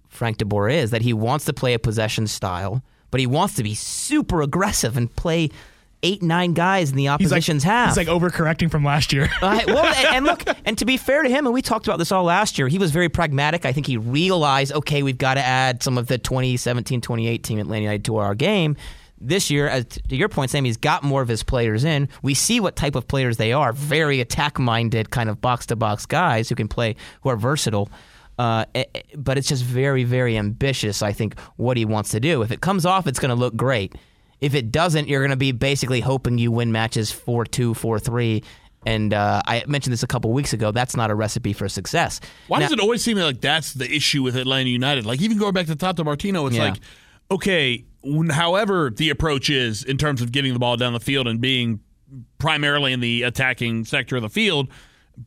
[0.08, 0.90] Frank De Boer is.
[0.90, 4.96] That he wants to play a possession style, but he wants to be super aggressive
[4.96, 5.50] and play
[6.04, 7.88] eight, nine guys in the he's like opposition's half.
[7.88, 9.28] He's like overcorrecting from last year.
[9.44, 12.12] Well, and, and look, and to be fair to him, and we talked about this
[12.12, 13.64] all last year, he was very pragmatic.
[13.64, 17.82] I think he realized, okay, we've got to add some of the 2017 2018 Atlanta
[17.82, 18.76] United to our game.
[19.20, 22.08] This year, as to your point, Sam, he's got more of his players in.
[22.22, 25.76] We see what type of players they are very attack minded, kind of box to
[25.76, 27.88] box guys who can play, who are versatile.
[28.38, 32.20] Uh, eh, eh, but it's just very, very ambitious, I think, what he wants to
[32.20, 32.42] do.
[32.42, 33.94] If it comes off, it's going to look great.
[34.40, 37.98] If it doesn't, you're going to be basically hoping you win matches 4 2, 4
[37.98, 38.42] 3.
[38.86, 40.70] And uh, I mentioned this a couple weeks ago.
[40.70, 42.20] That's not a recipe for success.
[42.48, 45.06] Why Now- does it always seem like that's the issue with Atlanta United?
[45.06, 46.64] Like even going back to Tata Martino, it's Yeah.
[46.64, 46.76] like,
[47.30, 47.84] okay,
[48.30, 51.80] however the approach is in terms of getting the ball down the field and being
[52.38, 54.68] primarily in the attacking sector of the field,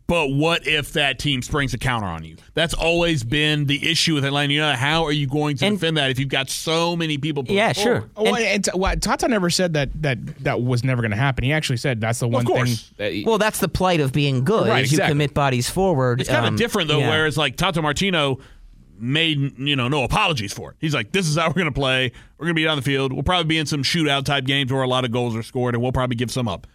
[0.08, 2.36] but what if that team springs a counter on you?
[2.54, 5.76] That's always been the issue with Atlanta You know, How are you going to And-
[5.78, 7.44] defend that if you've got so many people?
[7.48, 8.02] Yeah, forward?
[8.02, 8.10] sure.
[8.24, 11.44] Well, and, t- well, Tata never said that that that was never going to happen.
[11.46, 12.76] He actually said that's the one thing.
[12.98, 14.68] That he- Well, that's the plight of being good.
[14.68, 16.20] Right, is you commit bodies forward.
[16.22, 17.10] It's kind Um, of different though, yeah.
[17.10, 18.40] whereas like Tata Martino,
[19.00, 20.78] made you know no apologies for it.
[20.82, 22.12] He's like, this is how we're going to play.
[22.38, 23.14] We're going to be on the field.
[23.14, 25.76] We'll probably be in some shootout type games where a lot of goals are scored,
[25.76, 26.66] and we'll probably give some up.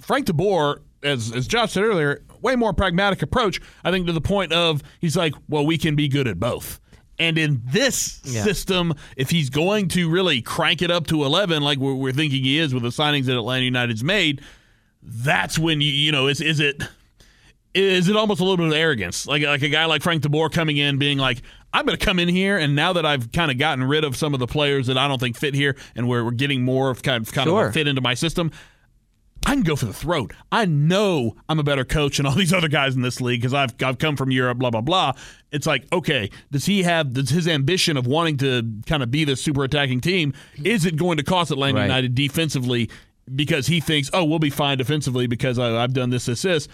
[0.00, 3.60] Frank DeBoer, as as Josh said earlier, way more pragmatic approach.
[3.84, 6.80] I think to the point of he's like, well, we can be good at both.
[7.18, 8.42] And in this Yeah.
[8.42, 12.42] system, if he's going to really crank it up to 11, like we're, we're thinking
[12.42, 14.40] he is with the signings that Atlanta United's made,
[15.02, 16.82] that's when you you know is is it
[17.74, 20.52] is it almost a little bit of arrogance like like a guy like Frank DeBoer
[20.52, 23.50] coming in being like I'm going to come in here and now that I've kind
[23.50, 26.06] of gotten rid of some of the players that I don't think fit here and
[26.06, 27.68] we're, we're getting more of kind of kind of Sure.
[27.68, 28.52] a fit into my system
[29.46, 30.32] I can go for the throat.
[30.50, 33.54] I know I'm a better coach than all these other guys in this league because
[33.54, 34.58] I've I've come from Europe.
[34.58, 35.12] Blah blah blah.
[35.50, 39.24] It's like okay, does he have does his ambition of wanting to kind of be
[39.24, 40.32] this super attacking team?
[40.64, 41.84] Is it going to cost Atlanta Right.
[41.84, 42.90] United defensively
[43.34, 46.68] because he thinks oh we'll be fine defensively because I, I've done this this this?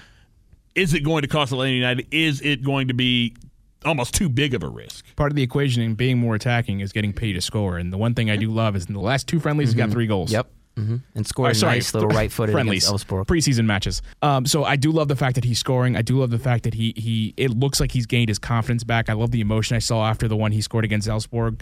[0.74, 2.06] Is it going to cost Atlanta United?
[2.10, 3.34] Is it going to be
[3.84, 5.04] almost too big of a risk?
[5.16, 7.78] Part of the equation in being more attacking is getting paid to score.
[7.78, 9.84] And the one thing I do love is in the last two friendlies, he's got
[9.84, 9.92] mm-hmm.
[9.92, 10.30] three goals.
[10.30, 10.48] Yep.
[10.86, 13.26] Hmm And scored a nice little right footed against Elfsborg.
[13.26, 14.02] preseason matches.
[14.22, 15.96] Um, so I do love the fact that he's scoring.
[15.96, 17.34] I do love the fact that he he.
[17.36, 19.08] It looks like he's gained his confidence back.
[19.08, 21.60] I love the emotion I saw after the one he scored against Elfsborg.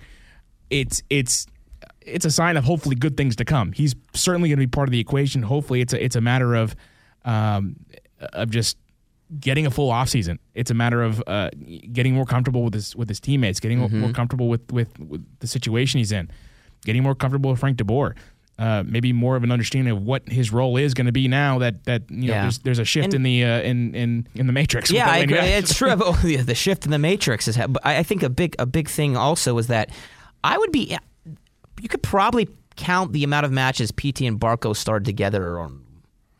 [0.70, 1.46] It's it's
[2.02, 3.72] it's a sign of hopefully good things to come.
[3.72, 5.42] He's certainly going to be part of the equation.
[5.42, 6.74] Hopefully, it's a it's a matter of
[7.24, 7.76] um,
[8.32, 8.76] of just
[9.40, 10.38] getting a full offseason.
[10.54, 11.50] It's a matter of uh,
[11.92, 14.00] getting more comfortable with his with his teammates, getting Mm-hmm.
[14.00, 16.30] more comfortable with, with with the situation he's in,
[16.84, 18.14] getting more comfortable with Frank DeBoer.
[18.59, 21.59] Uh, maybe more of an understanding of what his role is going to be now
[21.59, 22.42] that that you know Yeah.
[22.42, 24.90] there's there's a shift And- in the uh, in in in the matrix.
[24.90, 25.36] Yeah, I agree.
[25.38, 25.90] It's true.
[26.22, 27.59] The, the shift in the matrix is.
[27.59, 29.90] But I think a big a big thing also is that
[30.42, 30.96] I would be.
[31.82, 35.82] You could probably count the amount of matches Pity and Barco started together on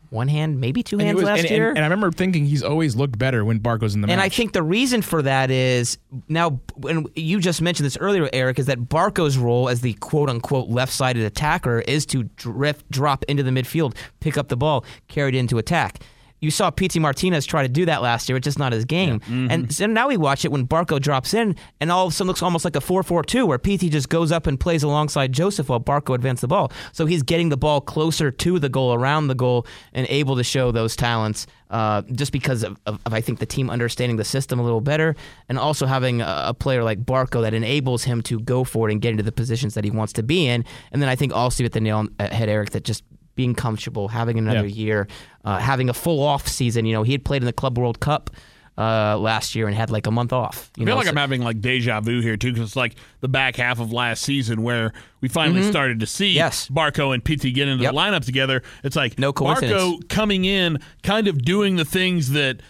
[0.09, 1.69] one hand, maybe two And hands was- last and, year.
[1.69, 4.13] and, and I remember thinking he's always looked better when Barco's in the match.
[4.13, 4.21] And.
[4.21, 5.97] I think the reason for that is
[6.27, 10.29] now, and you just mentioned this earlier, Eric, is that Barco's role as the quote
[10.29, 14.85] unquote left sided attacker is to drift, drop into the midfield, pick up the ball,
[15.07, 15.99] carry it into attack.
[16.39, 18.37] You saw Pity Martinez try to do that last year.
[18.37, 19.21] It's just not his game.
[19.27, 22.27] And so now we watch it when Barco drops in, and all of a sudden
[22.27, 25.33] looks almost like a 4 4 2, where Pity just goes up and plays alongside
[25.33, 26.71] Josef while Barco advances the ball.
[26.91, 30.43] So he's getting the ball closer to the goal, around the goal, and able to
[30.43, 34.23] show those talents uh, just because of, of, of, I think, the team understanding the
[34.23, 35.15] system a little better,
[35.49, 38.93] and also having a, a player like Barco that enables him to go for it
[38.93, 40.63] and get into the positions that he wants to be in.
[40.91, 43.03] And then I think also at the nail on the head, Eric, that just
[43.37, 44.83] being comfortable, having another Yeah.
[44.83, 45.07] year,
[45.45, 46.85] uh, having a full off season.
[46.85, 48.29] You know, he had played in the Club World Cup
[48.77, 50.69] uh, last year and had like a month off.
[50.77, 52.75] You I feel know, like so- I'm having like deja vu here too, because it's
[52.75, 56.35] like the back half of last season where we finally started to see Mm-hmm.
[56.37, 56.67] Yes.
[56.69, 57.93] Barco and Pity get into Yep.
[57.93, 58.61] the lineup together.
[58.83, 59.73] It's like No coincidence.
[59.81, 62.61] Barco coming in, kind of doing the things that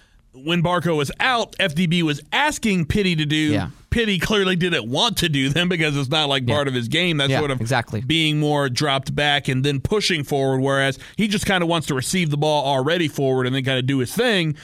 [0.44, 3.36] when Barco was out, FDB was asking Pity to do.
[3.36, 3.70] Yeah.
[3.90, 7.18] Pity clearly didn't want to do them because it's not like part of his game.
[7.18, 8.02] That's Yeah, sort of exactly.
[8.02, 11.96] being more dropped back and then pushing forward, whereas he just kind of wants to
[11.96, 14.56] receive the ball already forward and then kind of do his thing.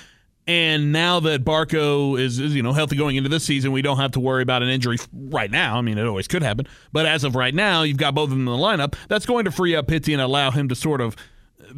[0.46, 3.98] And now that Barco is, is, you know, healthy going into this season, we don't
[3.98, 5.78] have to worry about an injury right now.
[5.78, 6.68] I mean, it always could happen.
[6.92, 8.96] But as of right now, you've got both of them in the lineup.
[9.08, 11.16] That's going to free up Pity and allow him to sort of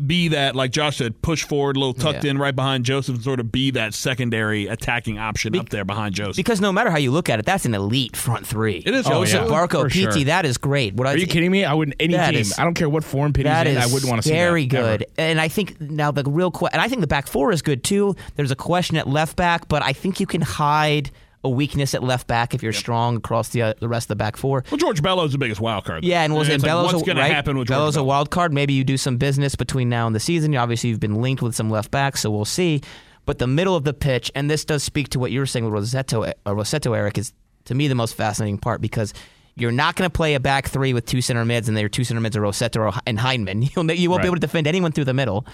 [0.08, 2.32] be that, like Josh said, push forward, a little tucked Yeah.
[2.32, 6.16] in right behind Josef, and sort of be that secondary attacking option up there behind
[6.16, 6.36] Josef.
[6.36, 8.84] because no matter how you look at it, that's an elite front three.
[8.86, 9.06] It is.
[9.08, 9.48] Oh, Josef yeah.
[9.48, 10.24] Barco, For Pity, sure.
[10.26, 10.94] that is great.
[10.96, 11.66] What I Are you kidding me?
[11.66, 12.40] I wouldn't any That team.
[12.42, 13.78] is- I don't care what form Pity's That in.
[13.78, 14.40] is I wouldn't want to see that.
[14.40, 14.98] very ever.
[14.98, 15.06] good.
[15.18, 17.84] And I think now the real question, and I think the back four is good
[17.84, 18.16] too.
[18.36, 21.12] There's a question at left back, but I think you can hide
[21.46, 24.16] a weakness at left back if you're strong across the uh, the rest of the
[24.16, 24.64] back four.
[24.72, 26.04] well, George Bello's the biggest wild card.
[26.04, 26.92] Yeah, and it like, Bello's?
[26.92, 27.28] what's a, going right?
[27.30, 28.52] to happen with George Bello's a wild card?
[28.52, 30.56] Maybe you do some business between now and the season.
[30.56, 32.82] Obviously, you've been linked with some left backs, so we'll see.
[33.26, 35.70] But the middle of the pitch, and this does speak to what you were saying
[35.70, 37.32] with Rossetto, uh, Rossetto Eric, is
[37.66, 39.14] to me the most fascinating part because
[39.56, 42.04] you're not going to play a back three with two center mids, and their two
[42.04, 43.72] center mids are Rossetto and Hyndman.
[43.76, 44.24] You'll, you won't Right.
[44.24, 45.46] be able to defend anyone through the middle.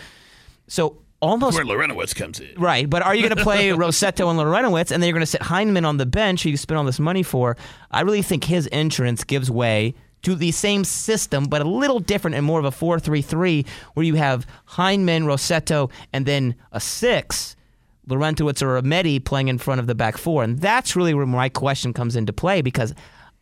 [0.68, 2.54] So almost Where Larentowicz comes in.
[2.58, 5.26] Right, but are you going to play Rossetto and Larentowicz, and then you're going to
[5.26, 7.56] sit Hyndman on the bench, who you spend all this money for?
[7.92, 12.36] I really think his entrance gives way to the same system, but a little different
[12.36, 16.80] and more of a 4 3 3, where you have Hyndman, Rossetto, and then a
[16.80, 17.56] six,
[18.08, 20.44] Larentowicz or Remedi playing in front of the back four.
[20.44, 22.94] And that's really where my question comes into play because.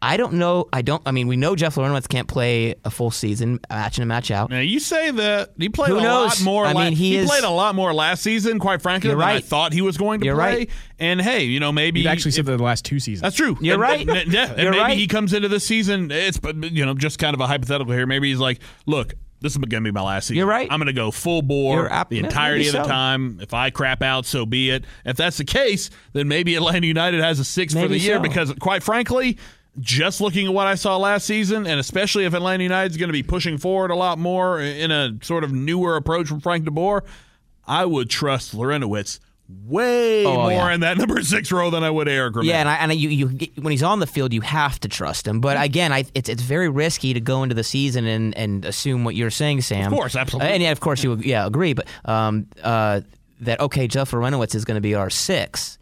[0.02, 0.70] I don't know.
[0.72, 1.02] I don't.
[1.06, 4.32] I mean, we know Jeff Larentowicz can't play a full season, match in and match
[4.32, 4.50] out.
[4.50, 6.40] Now you say that he played Who a knows?
[6.40, 6.66] lot more.
[6.66, 8.60] I la- mean, he is- played a lot more last season.
[8.60, 10.56] Quite frankly, You're than I thought he was going to You're play.
[10.58, 10.70] right.
[11.00, 13.24] And hey, you know maybe You've actually said that the last two seasons.
[13.24, 13.58] That's true.
[13.60, 14.10] You're And- right.
[14.10, 14.98] and- yeah, and You're maybe right.
[14.98, 16.12] he comes into this season.
[16.12, 18.06] It's you know just kind of a hypothetical here.
[18.08, 20.38] Maybe he's like, look, this is going to be my last season.
[20.38, 20.68] You're right.
[20.72, 22.90] I'm going to go full bore ap- the entirety of the so.
[22.90, 23.40] time.
[23.42, 24.84] If I crap out, so be it.
[25.06, 28.16] If that's the case, then maybe Atlanta United has a six for Maybe the year
[28.18, 28.22] so.
[28.22, 29.38] because, quite frankly,
[29.80, 33.10] just looking at what I saw last season, and especially if Atlanta United is going
[33.10, 36.66] to be pushing forward a lot more in a sort of newer approach from Frank
[36.66, 37.02] DeBoer,
[37.68, 39.20] I would trust Larentowicz
[39.66, 40.74] way Oh, more yeah.
[40.74, 42.36] in that number six role than I would Eric.
[42.42, 44.88] Yeah, and I, and I, you, you when he's on the field, you have to
[44.88, 45.40] trust him.
[45.40, 49.04] But again, I, it's it's very risky to go into the season and, and assume
[49.04, 49.92] what you're saying, Sam.
[49.92, 50.52] Of course, absolutely.
[50.52, 51.74] And yeah, of course, you yeah agree.
[51.74, 53.02] But um, uh,
[53.42, 55.78] that okay, Jeff Larentowicz is going to be our six,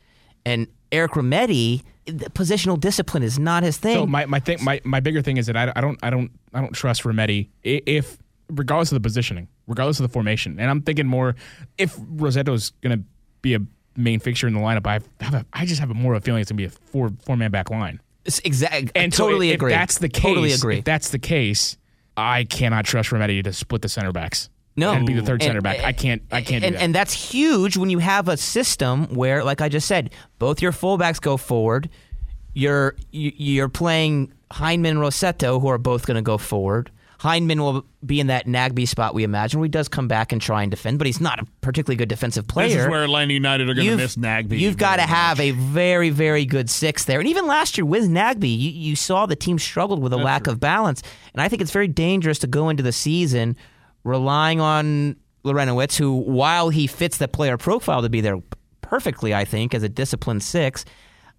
[0.45, 3.95] and Eric Remedi, the positional discipline is not his thing.
[3.95, 6.31] So my my thing my, my bigger thing is that I, I don't I don't
[6.53, 8.17] I don't trust Remedi i- if
[8.49, 11.35] regardless of the positioning, regardless of the formation, and I'm thinking more
[11.77, 13.03] if Rossetto's going to
[13.41, 13.59] be a
[13.97, 14.87] main fixture in the lineup.
[14.87, 16.73] I have a, I just have a more of a feeling it's going to be
[16.75, 17.99] a four four man back line.
[18.45, 18.89] exactly.
[18.95, 19.73] And so totally if, agree.
[19.73, 20.77] If that's the case, Totally agree.
[20.79, 21.77] If that's the case,
[22.15, 24.49] I cannot trust Remedi to split the center backs.
[24.77, 25.83] No, and be the third And- center back.
[25.83, 26.21] I can't.
[26.31, 26.83] I can't and, do that.
[26.83, 30.71] And that's huge when you have a system where, like I just said, both your
[30.71, 31.89] fullbacks go forward.
[32.53, 36.91] You're you- you're playing Hyndman and Rossetto, who are both going to go forward.
[37.19, 40.39] Hyndman will be in that Nagbe spot, we imagine, where he does come back and
[40.39, 42.67] try and defend, but he's not a particularly good defensive player.
[42.69, 44.57] This is where Atlanta United are going to You've- miss Nagbe.
[44.59, 47.19] You've got to have a very, very good six there.
[47.19, 50.45] And even last year with Nagbe, you, you saw the team struggled with a lack
[50.45, 51.01] of balance.
[51.33, 53.57] And I think it's very dangerous to go into the season
[54.07, 58.39] relying on Larentowicz, who, while he fits the player profile to be there
[58.81, 60.85] perfectly, I think, as a disciplined six,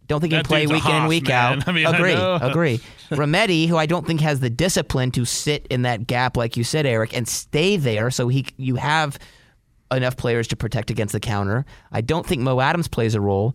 [0.06, 1.58] don't think he can play week in and week man.
[1.58, 1.68] out.
[1.68, 2.80] I mean, agree, agree.
[3.10, 6.64] Remedi, who I don't think has the discipline to sit in that gap, like you
[6.64, 9.18] said, Eric, and stay there, so he you have
[9.90, 11.64] enough players to protect against the counter.
[11.92, 13.54] I don't think Mo Adams plays a role.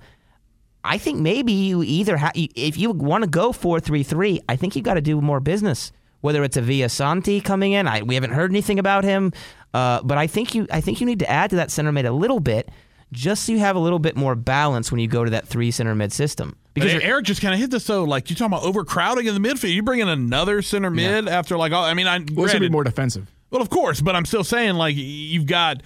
[0.83, 4.55] I think maybe you either ha- if you want to go four three three, I
[4.55, 5.91] think you got to do more business.
[6.23, 9.33] Whether it's a Via Santi coming in, I, we haven't heard anything about him,
[9.73, 12.05] uh, but I think you I think you need to add to that center mid
[12.05, 12.69] a little bit,
[13.11, 15.69] just so you have a little bit more balance when you go to that three
[15.69, 16.55] center mid system.
[16.73, 19.33] Because you're- Eric just kind of hit this though, like you talking about overcrowding in
[19.39, 19.73] the midfield.
[19.73, 22.35] You bring in another center mid after like, all I mean, I well, it's going
[22.35, 23.29] to granted- be more defensive.
[23.51, 25.83] Well, of course, but I'm still saying like you've got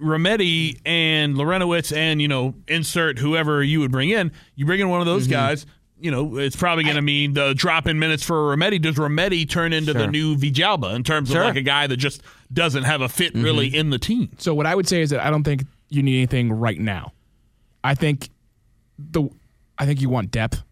[0.00, 4.32] Remedi and Larentowicz and you know insert whoever you would bring in.
[4.54, 5.32] You bring in one of those Mm-hmm.
[5.32, 5.66] guys.
[6.00, 8.80] You know, it's probably going to mean the drop in minutes for Remedi.
[8.80, 11.40] Does Remedi turn into the new Villalba in terms Sure.
[11.42, 12.22] of like a guy that just
[12.52, 13.76] doesn't have a fit really Mm-hmm.
[13.80, 14.30] in the team?
[14.38, 17.12] So what I would say is that I don't think you need anything right now.
[17.82, 18.28] I think
[18.98, 19.28] the
[19.78, 20.62] I think you want depth.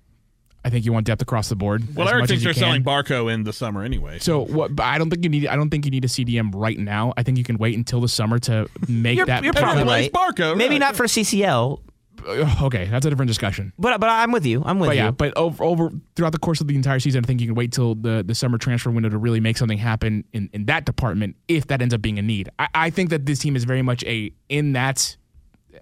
[0.65, 1.95] I think you want depth across the board.
[1.95, 2.83] Well, as Eric thinks they're you selling.
[2.83, 4.19] Barco in the summer anyway.
[4.19, 4.75] So what?
[4.75, 5.47] But I don't think you need.
[5.47, 7.15] I don't think you need a CDM right now.
[7.17, 9.45] I think you can wait until the summer to make You're, that.
[9.45, 10.13] you're probably right.
[10.13, 10.79] Barco, Maybe right.
[10.79, 11.81] not for CCL,
[12.63, 13.73] okay, that's a different discussion.
[13.79, 14.63] but but I'm with you.
[14.65, 15.03] I'm with But you.
[15.05, 17.55] yeah, but over, over throughout the course of the entire season, I think you can
[17.55, 20.85] wait till the, the summer transfer window to really make something happen in, in that
[20.87, 22.49] department if that ends up being a need.
[22.59, 25.17] I, I think that this team is very much a in that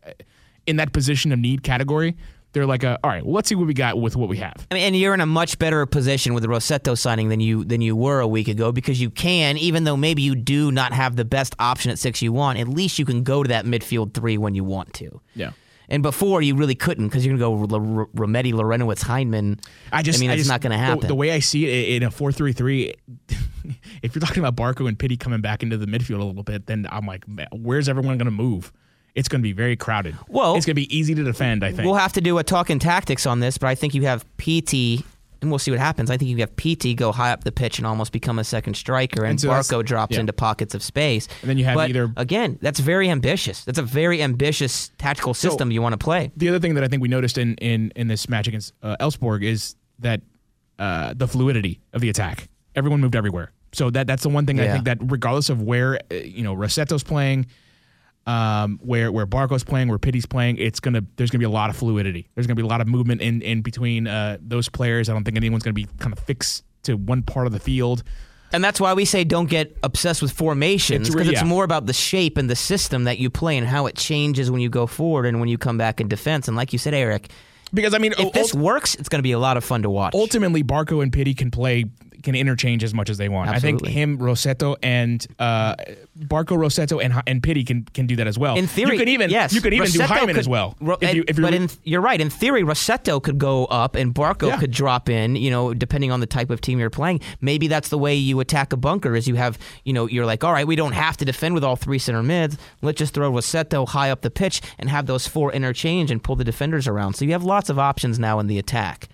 [0.06, 0.10] uh,
[0.66, 2.16] in that position of need category.
[2.52, 4.54] They're like, a, all right, well, let's see what we got with what we have.
[4.70, 7.64] I mean, and you're in a much better position with the Rossetto signing than you
[7.64, 10.92] than you were a week ago because you can, even though maybe you do not
[10.92, 13.64] have the best option at six you want, at least you can go to that
[13.64, 15.20] midfield three when you want to.
[15.34, 15.50] Yeah.
[15.88, 19.62] And before you really couldn't because you're going to go R- R- Remedi, Larentowicz, Hyndman.
[19.92, 21.06] I just, I mean, it's just- not going to happen.
[21.08, 22.94] The, way I see it in a four-three-three,
[24.02, 26.66] if you're talking about Barco and Pity coming back into the midfield a little bit,
[26.66, 28.72] then I'm like, where's everyone going to move?
[29.14, 30.16] It's going to be very crowded.
[30.28, 31.62] Well- it's going to be easy to defend.
[31.64, 31.84] I think.
[31.84, 34.24] We'll have to do a talk in tactics on this, but I think you have
[34.38, 35.04] Pity,
[35.44, 36.10] and we'll see what happens.
[36.10, 38.74] I think you have Pity go high up the pitch and almost become a second
[38.74, 40.20] striker, and, And so Barco drops yeah.
[40.20, 41.28] into pockets of space.
[41.42, 43.64] And then you have but either- again, that's very ambitious.
[43.64, 46.30] That's a very ambitious tactical system you want to play.
[46.36, 48.96] the other thing that I think we noticed in in, in this match against uh,
[49.00, 50.20] Elfsborg is that
[50.78, 52.48] uh, the fluidity of the attack.
[52.74, 53.52] Everyone moved everywhere.
[53.72, 56.54] So that that's the one thing I think that regardless of where uh, you know
[56.54, 57.46] Rossetto's playing,
[58.26, 61.70] um, where where Barco's playing, where Pity's playing, it's gonna there's gonna be a lot
[61.70, 62.28] of fluidity.
[62.34, 65.08] There's gonna be a lot of movement in in between uh, those players.
[65.08, 68.02] I don't think anyone's gonna be kind of fixed to one part of the field.
[68.52, 71.46] And that's why we say don't get obsessed with formations It's because it's yeah.
[71.46, 74.60] more about the shape and the system that you play and how it changes when
[74.60, 76.46] you go forward and when you come back in defense.
[76.46, 77.30] And like you said, Eric,
[77.72, 79.90] Because I mean, if this works, it's going to be a lot of fun to
[79.90, 80.14] watch.
[80.14, 81.86] ultimately Barco and Pity can play
[82.24, 83.50] can interchange as much as they want.
[83.50, 85.76] I think him, Rossetto, and uh,
[86.18, 88.56] Barco, Rossetto and and Pity can can do that as well.
[88.56, 90.74] In theory, you could even yes, you could even do Rossetto Hyndman could- as well.
[90.80, 92.20] Ro- if you, if but in, you're right.
[92.20, 94.58] In theory, Rossetto could go up, and Barco Yeah.
[94.58, 95.36] could drop in.
[95.36, 97.20] You know, depending on the type of team you're playing.
[97.40, 99.14] Maybe that's the way you attack a bunker.
[99.14, 101.62] Is you have, you know, you're like, all right, we don't have to defend with
[101.64, 102.56] all three center mids.
[102.82, 106.36] Let's just throw Rossetto high up the pitch and have those four interchange and pull
[106.36, 107.14] the defenders around.
[107.14, 109.08] So you have lots of options now in the attack.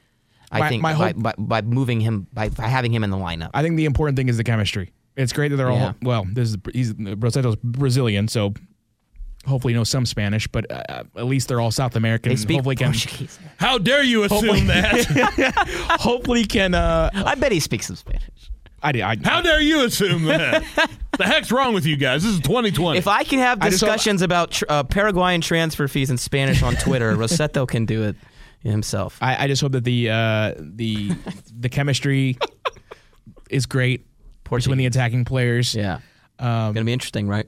[0.50, 3.10] I My- think my by, hope- by, by moving him by, by having him in
[3.10, 3.50] the lineup.
[3.54, 4.92] I think the important thing is the chemistry.
[5.16, 5.86] It's great that they're Yeah.
[5.88, 6.26] all well.
[6.32, 8.54] This is he's Rossetto's Brazilian, so
[9.46, 10.46] hopefully he knows some Spanish.
[10.46, 12.30] But uh, at least they're all South American.
[12.30, 13.38] They speak hopefully can Portuguese.
[13.58, 15.54] How dare you assume that?
[16.00, 16.74] hopefully can.
[16.74, 18.22] Uh, I bet he speaks some Spanish.
[18.82, 20.64] I, I, How dare you assume that?
[21.18, 22.22] the heck's wrong with you guys?
[22.22, 22.98] This is 2020.
[22.98, 26.16] If I can have I just hope- discussions about tr- uh, Paraguayan transfer fees in
[26.16, 28.16] Spanish on Twitter, Rossetto can do it
[28.62, 29.18] himself.
[29.20, 31.12] I, I just hope that the uh, the
[31.58, 32.38] the chemistry
[33.50, 34.06] is great
[34.44, 35.74] between the attacking players.
[35.74, 36.00] Yeah.
[36.38, 37.46] Um, Gonna be interesting, right?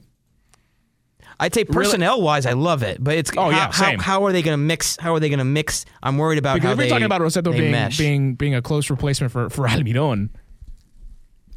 [1.41, 3.99] I'd say personnel wise, I love it, but it's Oh, how, yeah, how, same.
[3.99, 4.97] how are they going to mix?
[5.01, 5.85] How are they going to mix?
[6.01, 8.63] I'm worried about because how if we're talking about Rossetto they being being being a
[8.63, 10.29] close replacement for for Almiron,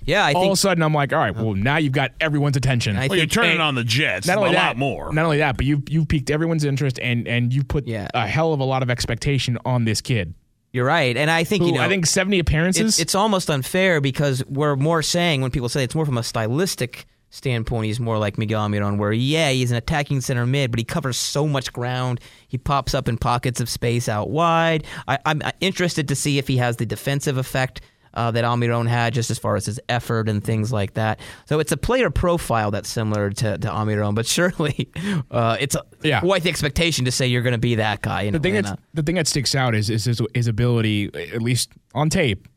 [0.06, 2.58] yeah, I all of a sudden I'm like, all right, well now you've got everyone's
[2.58, 2.96] attention.
[2.98, 5.12] I well, you're turning and- on the Jets not only a that, lot more.
[5.14, 8.08] Not only that, but you you've piqued everyone's interest and and you put Yeah.
[8.14, 10.34] a hell of a lot of expectation on this kid.
[10.72, 12.82] you're right, and I think Who you know I think 70 appearances.
[12.96, 16.24] it's, it's almost unfair because we're more saying when people say it's more from a
[16.24, 20.80] stylistic standpoint, he's more like Miguel Almiron, where yeah, he's an attacking center mid, but
[20.80, 22.22] he covers so much ground.
[22.48, 24.86] He pops up in pockets of space out wide.
[25.08, 27.82] I, I'm uh, interested to see if he has the defensive effect.
[28.16, 31.20] Uh, that Almiron had, just as far as his effort and things like that.
[31.48, 34.90] So it's a player profile that's similar to, to Almiron, but surely
[35.32, 36.22] uh, it's a, Yeah.
[36.22, 38.22] quite the expectation to say you're going to be that guy.
[38.22, 41.42] In the thing that's the thing that sticks out is is his, his ability, at
[41.42, 42.48] least on tape,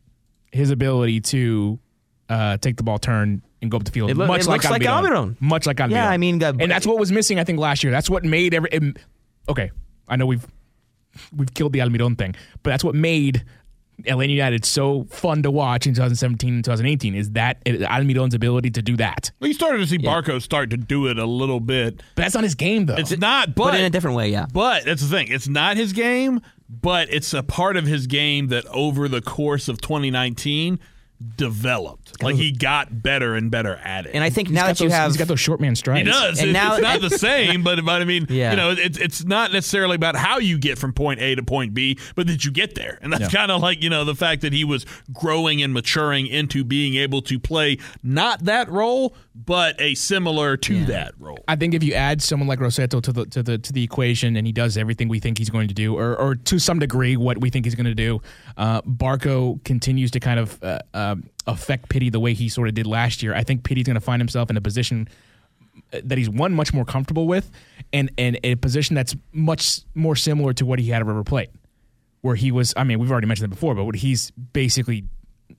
[0.53, 1.79] his ability to
[2.29, 4.11] uh, take the ball, turn, and go up the field.
[4.11, 5.41] It loo- much it like looks like Almiron.
[5.41, 5.91] Much like Almiron.
[5.91, 7.41] Yeah, I mean, uh, and that's what was missing.
[7.41, 7.91] I think last year.
[7.91, 8.69] That's what made every.
[8.71, 8.97] it-
[9.49, 9.71] okay,
[10.07, 10.47] I know we've
[11.37, 13.45] we've killed the Almiron thing, but that's what made.
[14.07, 18.71] Atlanta United so fun to watch in 2017 and 2018 is that it, Almiron's ability
[18.71, 19.31] to do that.
[19.41, 22.03] Well, you started to see Barco start to do it a little bit.
[22.15, 22.97] But that's not his game though.
[22.97, 24.47] It's not, but but in a different way, yeah.
[24.53, 25.29] But that's the thing.
[25.29, 29.69] It's not his game, but it's a part of his game that over the course
[29.69, 30.79] of 2019
[31.37, 32.23] developed.
[32.23, 34.13] Like he got better and better at it.
[34.15, 35.75] And I think He's now got that you those- have he's got those short man
[35.77, 36.07] strides.
[36.07, 36.39] he does.
[36.41, 38.51] And It- now- it's not the same, but, but I mean, Yeah.
[38.51, 41.75] you know, it's it's not necessarily about how you get from point A to point
[41.75, 42.99] B, but that you get there.
[43.03, 43.29] And that's Yeah.
[43.41, 46.95] kind of like you know the fact that he was growing and maturing into being
[46.97, 49.15] able to play not that role,
[49.45, 51.39] but a similar to that role.
[51.47, 54.37] I think if you add someone like Rossetto to the to the to the equation
[54.37, 57.17] and he does everything we think he's going to do, or, or to some degree
[57.17, 58.21] what we think he's going to do,
[58.57, 62.75] uh, Barco continues to kind of uh, um affect Pity the way he sort of
[62.75, 63.35] did last year.
[63.35, 65.09] I think Pity's going to find himself in a position
[65.91, 67.51] that he's one much more comfortable with,
[67.93, 71.51] and and a position that's much more similar to what he had at River Plate,
[72.23, 72.75] where he was.
[72.77, 75.05] I mean, we've already mentioned it before, but what he's basically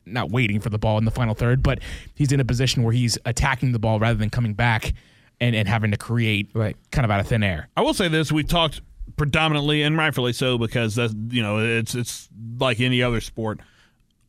[0.06, 1.80] not waiting for the ball in the final third, but
[2.16, 4.94] he's in a position where he's attacking the ball rather than coming back
[5.40, 6.76] and, and having to create Right.
[6.92, 7.70] kind of out of thin air.
[7.78, 8.82] I will say this: we talked
[9.18, 12.30] predominantly and rightfully so because that's you know it's it's
[12.60, 13.60] like any other sport.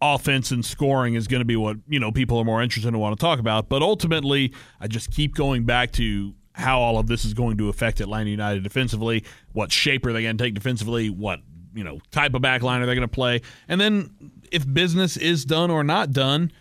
[0.03, 2.95] Offense and scoring is going to be what you know people are more interested in
[2.95, 3.69] and want to talk about.
[3.69, 7.69] But ultimately, I just keep going back to how all of this is going to
[7.69, 9.25] affect Atlanta United defensively.
[9.53, 11.11] What shape are they going to take defensively?
[11.11, 11.41] What
[11.75, 13.43] you know type of back line are they going to play?
[13.69, 14.11] And then
[14.51, 16.53] if business is done or not done,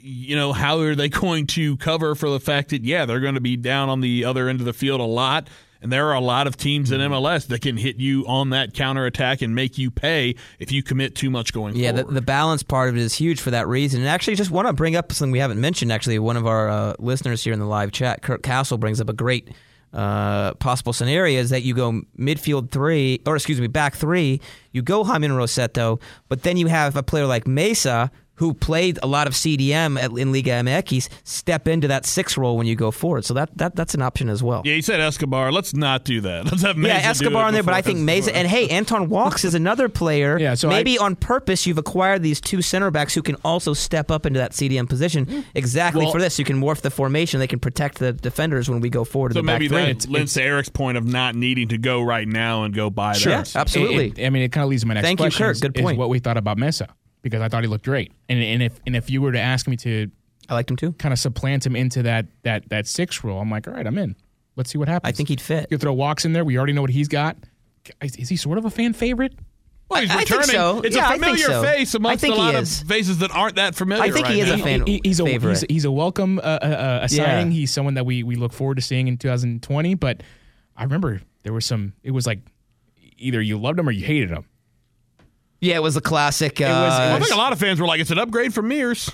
[0.00, 3.34] you know, how are they going to cover for the fact that, yeah, they're going
[3.34, 5.48] to be down on the other end of the field a lot.
[5.80, 8.74] And there are a lot of teams in MLS that can hit you on that
[8.74, 11.84] counterattack and make you pay if you commit too much going forward.
[11.84, 14.00] Yeah, the, the balance part of it is huge for that reason.
[14.00, 15.92] And actually, just want to bring up something we haven't mentioned.
[15.92, 19.08] Actually, one of our uh, listeners here in the live chat, Kurt Castle, brings up
[19.08, 19.50] a great
[19.92, 24.40] uh, possible scenario: is that you go midfield three, or excuse me, back three.
[24.72, 28.10] You go Hyndman Rossetto, but then you have a player like Meza.
[28.38, 32.56] Who played a lot of CDM at, in Liga MX step into that six role
[32.56, 33.24] when you go forward?
[33.24, 34.62] So that, that that's an option as well.
[34.64, 35.50] yeah, he said Escobar.
[35.52, 36.44] Let's not do that.
[36.50, 39.44] Let's have Meza Yeah, Escobar in there, but I think Meza and hey, Anton Walkes
[39.44, 40.38] is another player.
[40.38, 43.74] Yeah, so maybe I- on purpose you've acquired these two center backs who can also
[43.74, 46.38] step up into that CDM position exactly Well- for this.
[46.38, 49.40] You can morph the formation; they can protect the defenders when we go forward So
[49.40, 49.92] to the maybe back three.
[49.94, 53.14] that lends to Eric's point of not needing to go right now and go buy
[53.14, 53.32] Sure.
[53.32, 53.54] that.
[53.56, 54.08] Absolutely.
[54.08, 55.30] It- it- I mean, it kind of leads to my next Thank you.
[55.30, 55.56] Kurt.
[55.56, 55.98] is- Good is point.
[55.98, 56.86] what we thought about Meza
[57.28, 58.12] because I thought he looked great.
[58.28, 60.10] And and if and if you were to ask me to
[60.48, 60.92] I liked him too.
[60.92, 63.98] kind of supplant him into that that that six role, I'm like, all right, I'm
[63.98, 64.16] in.
[64.56, 65.08] Let's see what happens.
[65.08, 65.68] I think he'd fit.
[65.70, 66.44] You throw Walkes in there.
[66.44, 67.36] We already know what he's got.
[68.02, 69.32] Is, is he sort of a fan favorite?
[69.88, 70.50] Well, he's I- I think returning.
[70.50, 70.80] so.
[70.82, 71.62] It's Yeah, I a think familiar so.
[71.62, 72.82] face I amongst think a lot is.
[72.82, 74.02] of faces that aren't that familiar.
[74.04, 74.84] I think right he is a fan.
[74.86, 75.50] He- he's a favorite.
[75.60, 77.52] he's, he's a welcome uh, uh, uh, a signing.
[77.52, 77.58] Yeah.
[77.60, 79.94] He's someone that we we look forward to seeing in 2020.
[79.94, 80.22] But
[80.76, 81.92] I remember there was some.
[82.02, 82.40] It was like
[83.16, 84.44] either you loved him or you hated him.
[85.60, 86.60] Yeah, it was a classic.
[86.60, 88.68] Uh, was- it I think a lot of fans were like, "It's an upgrade from
[88.68, 89.10] Mears."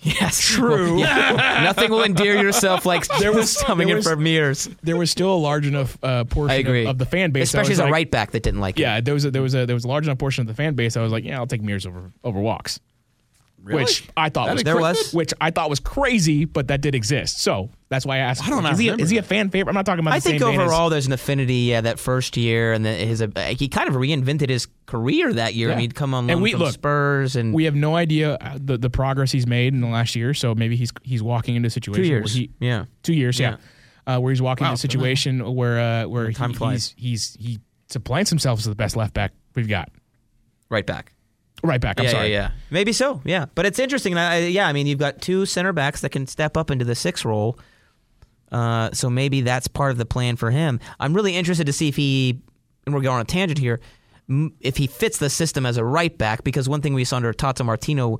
[0.00, 1.00] yes, true.
[1.02, 4.68] Nothing will endear yourself like there was coming there in was- for mirrors.
[4.82, 7.44] There was still a large enough uh, portion I agree Of, of the fan base,
[7.48, 8.82] especially as a like- right back that didn't like it.
[8.82, 10.54] Yeah, there was a, there was a there was a large enough portion of the
[10.54, 10.96] fan base.
[10.96, 12.80] I was like, yeah, I'll take Mears over over Walkes.
[13.64, 15.12] Which I thought That was There cra- was?
[15.12, 17.40] which I thought was crazy, but that did exist.
[17.40, 18.42] So that's why I asked.
[18.44, 19.70] I don't is he, a, is he a fan favorite?
[19.70, 20.14] I'm not talking about.
[20.14, 21.54] I the think same vein as- overall there's an affinity.
[21.54, 25.54] Yeah, that first year, and then his uh, he kind of reinvented his career that
[25.54, 25.68] year.
[25.68, 25.76] I Yeah.
[25.76, 28.76] mean, he'd come on And we- look, Spurs, and we have no idea uh, the
[28.78, 30.34] the progress he's made in the last year.
[30.34, 32.34] So maybe he's he's walking into a situation two where years.
[32.34, 33.56] he yeah, two years, yeah,
[34.06, 34.70] Uh, where he's walking Wow.
[34.72, 36.36] into a situation where uh, where he,
[36.70, 37.58] he's he's he
[37.88, 39.90] supplants himself as the best left back we've got.
[40.70, 41.12] right back.
[41.62, 41.98] Right back.
[41.98, 42.32] I'm yeah, sorry.
[42.32, 42.50] yeah, yeah.
[42.70, 43.20] Maybe so.
[43.24, 44.16] Yeah, but it's interesting.
[44.16, 46.94] I, yeah, I mean, you've got two center backs that can step up into the
[46.94, 47.58] six role.
[48.50, 50.80] Uh, so maybe that's part of the plan for him.
[50.98, 52.40] I'm really interested to see if he,
[52.84, 53.80] and we're going on a tangent here,
[54.60, 56.42] if he fits the system as a right back.
[56.42, 58.18] Because one thing we saw under Tata Martino,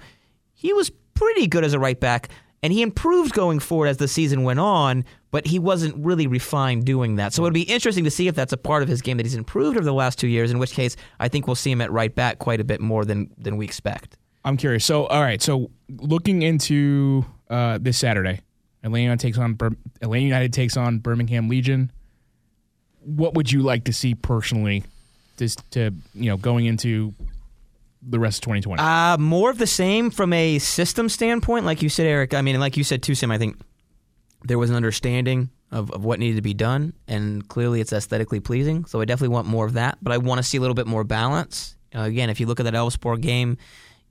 [0.54, 2.28] he was pretty good as a right back,
[2.62, 5.04] and he improved going forward as the season went on.
[5.32, 7.32] But he wasn't really refined doing that.
[7.32, 9.34] So it'd be interesting to see if that's a part of his game that he's
[9.34, 10.52] improved over the last two years.
[10.52, 13.04] In which case, I think we'll see him at right back quite a bit more
[13.04, 14.16] than than we expect.
[14.44, 14.84] I'm curious.
[14.84, 15.40] So, all right.
[15.40, 18.40] So, looking into uh, this Saturday,
[18.82, 21.90] Atlanta United takes on Bir- Atlanta United takes on Birmingham Legion.
[23.00, 24.84] What would you like to see personally,
[25.38, 27.14] just to you know, going into
[28.02, 28.82] the rest of 2020?
[28.82, 32.34] Uh, more of the same from a system standpoint, like you said, Eric.
[32.34, 33.30] I mean, like you said too, Sam.
[33.30, 33.56] I think
[34.44, 38.40] there was an understanding of, of what needed to be done, and clearly it's aesthetically
[38.40, 38.84] pleasing.
[38.84, 40.86] So I definitely want more of that, but I want to see a little bit
[40.86, 41.76] more balance.
[41.94, 43.56] Uh, again, if you look at that Elfsborg game,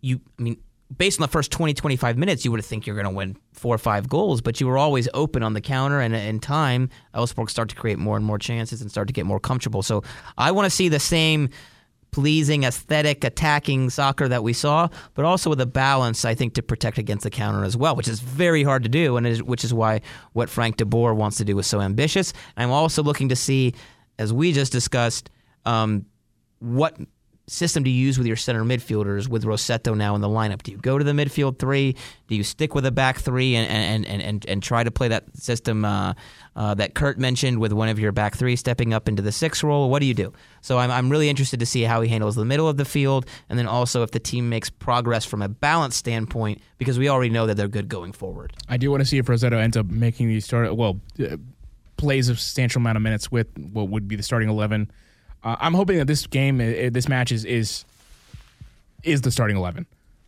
[0.01, 0.57] you, I mean,
[0.95, 3.73] based on the first 20, 25 minutes, you would think you're going to win four
[3.73, 7.49] or five goals, but you were always open on the counter, and in time, Elfsborg
[7.49, 9.84] start to create more and more chances and start to get more comfortable.
[9.84, 10.03] So
[10.38, 11.49] I want to see the same
[12.12, 16.62] pleasing, aesthetic, attacking soccer that we saw, but also with a balance, I think, to
[16.62, 19.64] protect against the counter as well, which is very hard to do, and is, which
[19.64, 20.01] is why
[20.34, 22.34] what Frank de Boer wants to do is so ambitious.
[22.57, 23.74] I'm also looking to see,
[24.20, 25.30] as we just discussed,
[25.66, 26.05] um,
[26.59, 26.97] what
[27.47, 30.63] system to use with your center midfielders with Rossetto now in the lineup?
[30.63, 31.95] Do you go to the midfield three?
[32.27, 35.09] Do you stick with a back three and and, and, and, and try to play
[35.09, 36.13] that system uh,
[36.55, 39.63] uh, that Kurt mentioned with one of your back three stepping up into the six
[39.63, 39.89] role?
[39.89, 40.31] What do you do?
[40.61, 43.25] So I'm, I'm really interested to see how he handles the middle of the field
[43.49, 47.31] and then also if the team makes progress from a balance standpoint because we already
[47.31, 48.53] know that they're good going forward.
[48.69, 50.75] I do want to see if Rossetto ends up making the start.
[50.75, 51.37] Well, uh,
[51.97, 54.89] plays a substantial amount of minutes with what would be the starting eleven.
[55.43, 57.85] Uh, I'm hoping that this game, uh, this match, is is
[59.03, 59.85] is the starting eleven.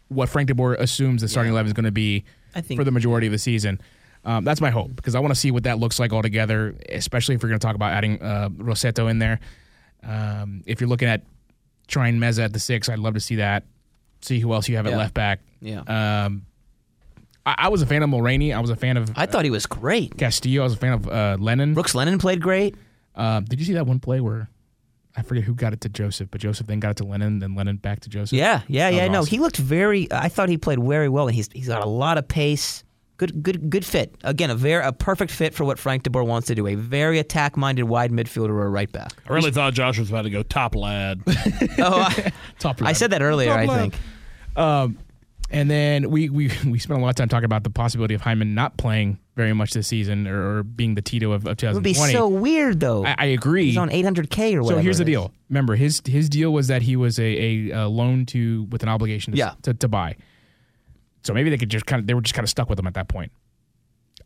[0.09, 1.55] What Frank de Boer assumes the starting Yeah.
[1.55, 2.24] eleven is going to be
[2.55, 3.80] I think- for the majority of the season.
[4.26, 7.36] Um, that's my hope because I want to see what that looks like altogether, especially
[7.36, 9.39] if we're going to talk about adding uh, Rossetto in there.
[10.01, 11.24] Um, if you're looking at
[11.88, 13.64] trying Meza at the six, I'd love to see that.
[14.22, 15.41] See who else you have at left back.
[15.61, 15.82] Yeah.
[16.26, 16.45] Um,
[17.45, 18.55] I, I was a fan of Mulraney.
[18.55, 20.18] I was a fan of I thought he was great.
[20.18, 20.61] Castillo.
[20.61, 21.74] I was a fan of uh, Lennon.
[21.74, 22.76] Brooks Lennon played great.
[23.16, 24.47] Uh, did you see that one play where
[25.16, 27.53] I forget who got it to Josef, but Josef then got it to Lennon, then
[27.55, 28.34] Lennon back to Josef?
[28.38, 29.03] Yeah, yeah, oh, yeah.
[29.03, 29.30] was No, awesome.
[29.30, 30.11] he looked very.
[30.11, 32.84] I thought he played very well, and he's he's got a lot of pace.
[33.18, 34.16] Good, good, good fit.
[34.24, 36.66] Again, a very a perfect fit for what Frank De Boer wants to do.
[36.66, 39.14] A very attack-minded wide midfielder or right back.
[39.30, 41.22] I really thought Josh was about to go top lad.
[41.78, 42.82] Oh, I, top.
[42.82, 43.51] I said that earlier.
[43.51, 43.95] I think.
[44.55, 44.97] Um,
[45.54, 48.22] And then we, we we spent a lot of time talking about the possibility of
[48.22, 51.74] Hyndman not playing very much this season or, or being the Tito of, of It
[51.74, 53.06] would be so weird though.
[53.06, 53.68] I, I agree.
[53.68, 54.80] he's on 800k or whatever.
[54.80, 55.32] so here's the deal.
[55.49, 58.89] Remember, his his deal was that he was a, a, uh loan to with an
[58.89, 59.54] obligation to, Yeah.
[59.62, 60.16] to, to buy.
[61.24, 62.88] So maybe they could just kind of they were just kind of stuck with him
[62.88, 63.32] at that point.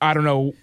[0.01, 0.53] I don't know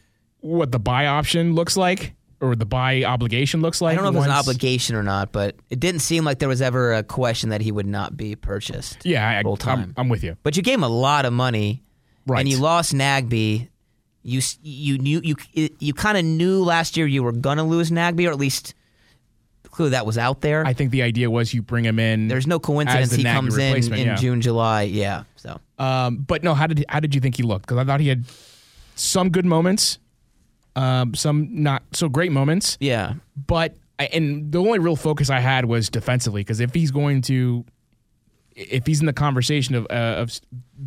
[0.41, 2.15] what the buy option looks like
[2.45, 3.93] or the buy obligation looks like.
[3.93, 6.49] I don't know if it's an obligation or not, but it didn't seem like there
[6.49, 9.05] was ever a question that he would not be purchased.
[9.05, 9.81] Yeah, I, full time.
[9.81, 10.37] I'm, I'm with you.
[10.43, 11.85] But you gave him a lot of money,
[12.27, 12.41] Right.
[12.41, 13.69] And you lost Nagbe.
[14.23, 18.27] You you knew you you kind of knew last year you were gonna lose Nagbe,
[18.27, 18.75] or at least
[19.71, 20.65] clue that was out there.
[20.65, 22.29] I think the idea was you bring him in.
[22.29, 24.15] There's no coincidence he Nagbe comes in in yeah.
[24.15, 24.83] June, July.
[24.83, 27.67] Yeah, so Um, but no, how did how did you think he looked?
[27.67, 28.25] Because I thought he had
[28.95, 29.99] some good moments,
[30.77, 32.77] um, some not so great moments.
[32.81, 33.15] yeah.
[33.47, 36.41] But I- and the only real focus I had was defensively.
[36.41, 37.65] Because if he's going to,
[38.57, 40.33] if he's in the conversation of uh, of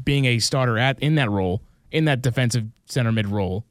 [0.03, 1.61] being a starter at in that role,
[1.91, 3.63] in that defensive center mid role,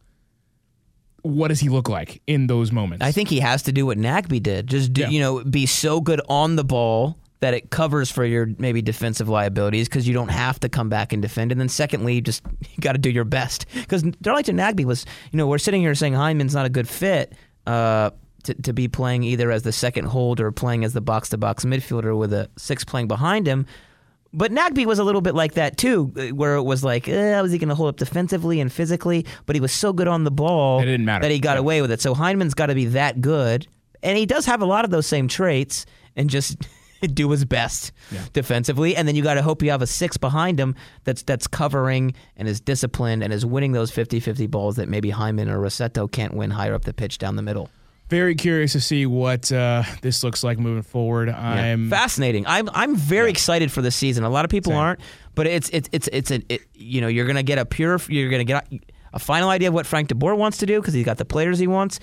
[1.22, 3.04] what does he look like in those moments?
[3.04, 4.68] I think he has to do what Nagbe did.
[4.68, 5.08] Just do, Yeah.
[5.08, 9.28] you know, be so good on the ball that it covers for your maybe defensive
[9.28, 11.52] liabilities because you don't have to come back and defend.
[11.52, 15.04] And then secondly, you just you got to do your best because Darlington Nagbe was,
[15.32, 17.34] you know, we're sitting here saying Hyndman's not a good fit.
[17.66, 18.10] Uh,
[18.44, 21.36] to, to be playing either as the second hold or playing as the box to
[21.36, 23.66] box midfielder with a six playing behind him.
[24.32, 27.40] But Nagbe was a little bit like that too, uh, where it was like, eh,
[27.40, 29.26] was he going to hold up defensively and physically?
[29.46, 31.22] But he was so good on the ball It didn't matter.
[31.22, 31.58] that he got Yeah.
[31.60, 32.00] away with it.
[32.00, 33.66] So Hyndman's got to be that good,
[34.00, 35.84] and he does have a lot of those same traits,
[36.14, 36.56] and just
[37.14, 37.92] do his best
[38.32, 40.74] defensively, and then you got to hope you have a six behind him
[41.04, 45.48] that's that's covering and is disciplined and is winning those 50-50 balls that maybe Hyndman
[45.48, 47.70] or Rossetto can't win higher up the pitch down the middle.
[48.08, 51.28] Very curious to see what uh, this looks like moving forward.
[51.28, 52.46] I'm fascinating.
[52.46, 54.22] I'm I'm very excited for this season.
[54.22, 54.78] A lot of people Same.
[54.78, 55.00] aren't,
[55.34, 58.30] but it's it's it's it's a it, you know you're gonna get a pure you're
[58.30, 58.64] gonna get
[59.12, 61.58] a final idea of what Frank DeBoer wants to do because he's got the players
[61.58, 61.98] he wants,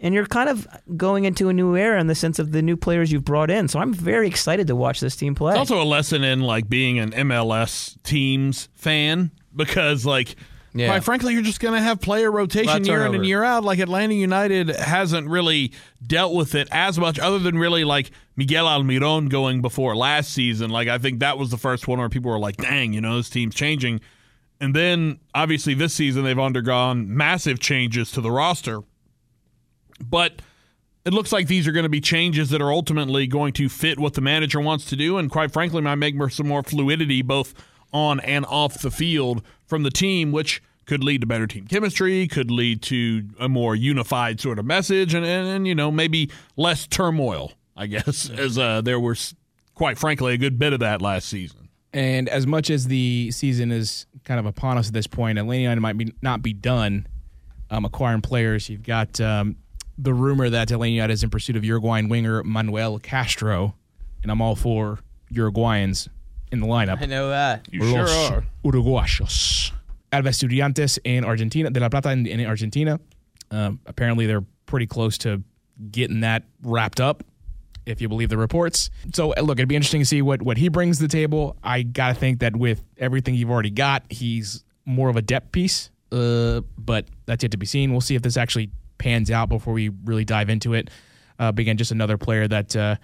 [0.00, 0.66] and you're kind of
[0.96, 3.68] going into a new era in the sense of the new players you've brought in.
[3.68, 5.52] So I'm very excited to watch this team play.
[5.52, 10.36] It's also a lesson in like being an MLS teams fan because like
[10.74, 10.88] Yeah.
[10.88, 13.42] quite frankly you're just going to have player rotation Lot of year in and year
[13.42, 15.72] out like Atlanta United hasn't really
[16.06, 20.68] dealt with it as much other than really like Miguel Almiron going before last season
[20.68, 23.16] like I think that was the first one where people were like dang you know
[23.16, 24.02] this team's changing
[24.60, 28.82] and then obviously this season they've undergone massive changes to the roster
[30.00, 30.40] but
[31.04, 33.98] it looks like these are going to be changes that are ultimately going to fit
[33.98, 37.54] what the manager wants to do, and quite frankly, might make some more fluidity both
[37.92, 42.26] on and off the field from the team, which could lead to better team chemistry,
[42.26, 46.30] could lead to a more unified sort of message, and and, and you know maybe
[46.56, 47.52] less turmoil.
[47.76, 49.34] I guess as uh, there was
[49.74, 51.68] quite frankly a good bit of that last season.
[51.92, 55.62] And as much as the season is kind of upon us at this point, Atlanta
[55.62, 57.06] United might be not be done
[57.70, 58.68] um, acquiring players.
[58.68, 59.56] You've got um,
[59.98, 63.74] the rumor that Atlanta United is in pursuit of Uruguayan winger Manuel Castro,
[64.22, 65.00] and I'm all for
[65.32, 66.08] Uruguayans
[66.52, 67.00] in the lineup.
[67.00, 67.66] I know that.
[67.70, 68.44] You sure Los are.
[68.64, 69.72] Uruguayos.
[70.12, 73.00] Out of Estudiantes in Argentina, De La Plata in, in Argentina.
[73.50, 75.42] Um, apparently, they're pretty close to
[75.90, 77.24] getting that wrapped up,
[77.84, 78.90] if you believe the reports.
[79.14, 81.56] So, uh, look, it'd be interesting to see what, what he brings to the table.
[81.62, 85.52] I got to think that with everything you've already got, he's more of a depth
[85.52, 87.92] piece, uh, but that's yet to be seen.
[87.92, 90.90] We'll see if this actually pans out before we really dive into it.
[91.38, 92.96] Uh, but again, just another player that uh,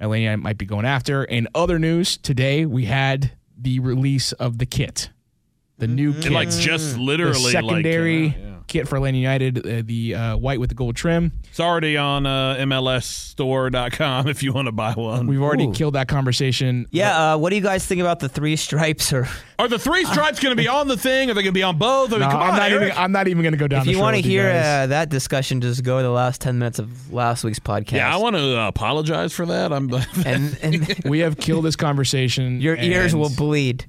[0.00, 1.24] Atlanta might be going after.
[1.24, 5.10] In other news, today we had the release of the kit.
[5.78, 6.26] The new kit.
[6.26, 8.54] And like just literally the secondary like, uh, yeah.
[8.68, 11.32] kit for Atlanta United, uh, the uh, white with the gold trim.
[11.50, 15.26] It's already on uh, MLSstore.com if you want to buy one.
[15.26, 15.72] We've already Ooh.
[15.72, 16.86] killed that conversation.
[16.90, 19.12] Yeah, uh, what do you guys think about the three stripes?
[19.12, 19.26] Or
[19.58, 21.30] Are the three stripes going to be on the thing?
[21.30, 22.10] Are they going to be on both?
[22.10, 22.84] I mean, No, come I'm on, not Eric.
[22.92, 22.96] even.
[22.98, 23.80] I'm not even going to go down.
[23.80, 26.40] if the you want want to hear uh, that discussion, just go to the last
[26.40, 27.92] ten minutes of last week's podcast.
[27.92, 29.72] yeah, I want to uh, apologize for that.
[29.72, 29.92] I'm.
[30.24, 32.60] and and we have killed this conversation.
[32.60, 33.86] your ears and will bleed.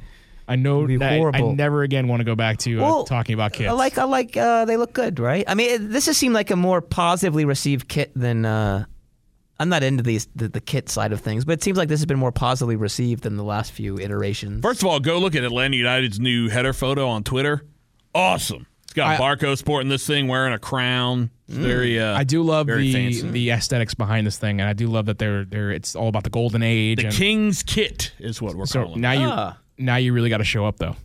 [0.47, 1.55] I know It'll be that I horrible.
[1.55, 3.69] never again want to go back to uh, Well, talking about kits.
[3.69, 5.43] I like I like uh, they look good, right?
[5.47, 8.45] I mean, it, this has seemed like a more positively received kit than.
[8.45, 8.85] Uh,
[9.57, 11.99] I'm not into these the, the kit side of things, but it seems like this
[12.01, 14.61] has been more positively received than the last few iterations.
[14.61, 17.63] First of all, go look at Atlanta United's new header photo on Twitter.
[18.13, 18.67] Awesome.
[18.83, 21.31] It's got I- Barco sporting this thing, wearing a crown.
[21.47, 21.99] It's very.
[21.99, 23.21] Uh, I do love the fancy.
[23.29, 25.71] the aesthetics behind this thing, and I do love that they're they're.
[25.71, 26.99] It's all about the golden age.
[26.99, 28.67] the and King's Kit is what we're calling.
[28.67, 29.01] so calling.
[29.01, 29.19] now it.
[29.19, 29.57] you Ah.
[29.77, 30.95] Now you really got to show up though.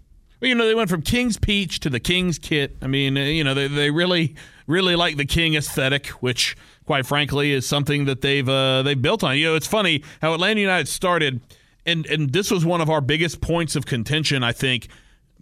[0.41, 2.77] Well, you know, they went from King's Peach to the King's Kit.
[2.81, 4.35] I mean, uh, you know, they, they really,
[4.67, 6.57] really like the King aesthetic, which,
[6.87, 9.37] quite frankly, is something that they've uh, they've built on.
[9.37, 11.43] You know, it's funny how Atlanta United started,
[11.85, 14.89] and and this was one of our biggest points of contention, I think,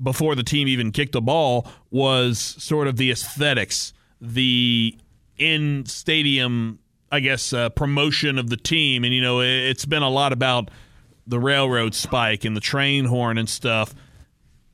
[0.03, 4.99] before the team even kicked the ball was sort of the aesthetics, the
[5.37, 6.81] in stadium,
[7.13, 10.33] I guess, uh, promotion of the team, and you know, it, it's been a lot
[10.33, 10.73] about
[11.29, 13.95] the railroad spike and the train horn and stuff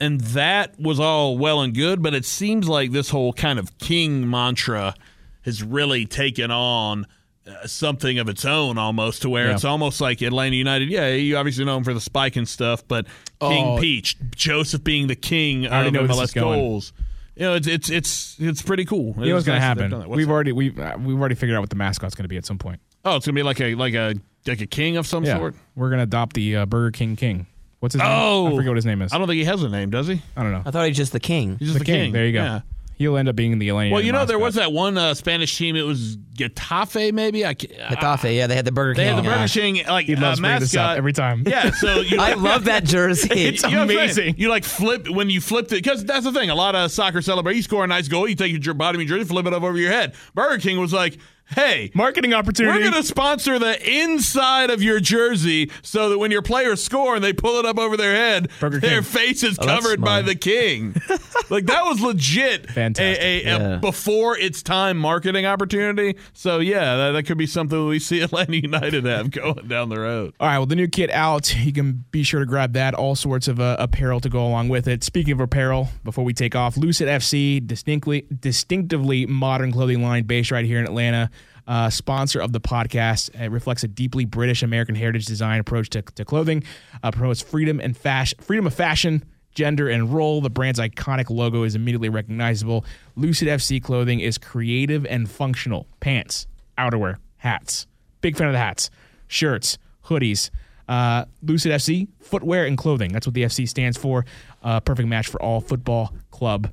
[0.00, 3.78] and that was all well and good, but it seems like this whole kind of
[3.78, 4.94] king mantra
[5.42, 7.06] has really taken on
[7.46, 9.54] uh, something of its own almost to where Yeah.
[9.54, 10.88] it's almost like Atlanta United.
[10.88, 13.06] Yeah, you obviously know him for the spike and stuff, but
[13.40, 13.78] King Oh.
[13.78, 16.58] Peach, Josef being the king already of know MLS is going.
[16.58, 16.92] goals.
[17.36, 19.14] You know, it's it's it's it's pretty cool.
[19.18, 19.90] You know what's going to happen?
[19.90, 20.08] done that.
[20.08, 20.32] What's We've that?
[20.32, 22.58] already we've uh, we've already figured out what the mascot's going to be at some
[22.58, 22.80] point.
[23.04, 24.14] oh, it's gonna be like a like a
[24.46, 25.54] like a king of some Yeah, sort.
[25.74, 27.46] we're going to adopt the uh, Burger King King.
[27.80, 28.10] What's his name?
[28.10, 29.12] Oh, I forget what his name is.
[29.12, 30.22] I don't think he has a name, does he?
[30.36, 30.62] I don't know.
[30.64, 31.56] I thought he was just the king.
[31.58, 32.12] He's just the the, king.
[32.12, 32.42] There you go.
[32.42, 32.60] Yeah.
[32.96, 33.90] He'll end up being the Atlanta.
[33.92, 35.74] Well, you United know, there was that one uh, Spanish team.
[35.74, 37.44] It was Getafe, maybe.
[37.44, 39.02] I, ca- Getafe, yeah, they had the Burger King.
[39.02, 41.12] They had the uh, Burger King like He loves uh, bringing this up mascot every
[41.12, 41.42] time.
[41.44, 43.28] Yeah, so you I love that jersey.
[43.32, 43.98] It's you know what I'm saying?
[43.98, 44.34] amazing.
[44.38, 46.50] You like flip when you flip it because that's the thing.
[46.50, 47.56] A lot of soccer celebrate.
[47.56, 49.64] You score a nice goal, you take your bottom of your jersey, flip it up
[49.64, 50.14] over your head.
[50.34, 51.18] Burger King was like,
[51.48, 52.74] "Hey, marketing opportunity.
[52.78, 57.14] we're going to sponsor the inside of your jersey so that when your players score
[57.14, 59.02] and they pull it up over their head, Burger their King.
[59.02, 60.94] face is Oh, covered by the king.
[61.50, 63.22] like that was legit Fantastic.
[63.22, 66.16] a, a, a before its time marketing opportunity.
[66.32, 70.00] So yeah, that, that could be something we see Atlanta United have going down the
[70.00, 70.34] road.
[70.40, 71.54] All right, well, the new kit out.
[71.54, 72.94] You can be sure to grab that.
[72.94, 75.04] All sorts of uh, apparel to go along with it.
[75.04, 80.50] Speaking of apparel, before we take off, Lucid FC, distinctly, distinctively modern clothing line based
[80.50, 81.30] right here in Atlanta.
[81.66, 83.34] Uh, sponsor of the podcast.
[83.40, 86.64] It reflects a deeply British American heritage design approach to, to clothing,
[87.02, 90.40] uh, promotes freedom and fashion, freedom of fashion, gender, and role.
[90.40, 92.84] The brand's iconic logo is immediately recognizable.
[93.16, 95.86] Lucid FC clothing is creative and functional.
[96.00, 96.46] Pants,
[96.78, 97.86] outerwear, hats.
[98.20, 98.90] Big fan of the hats,
[99.26, 100.50] shirts, hoodies.
[100.86, 103.10] Uh, Lucid FC, footwear and clothing.
[103.12, 104.26] That's what the FC stands for.
[104.62, 106.70] Uh, perfect match for all football club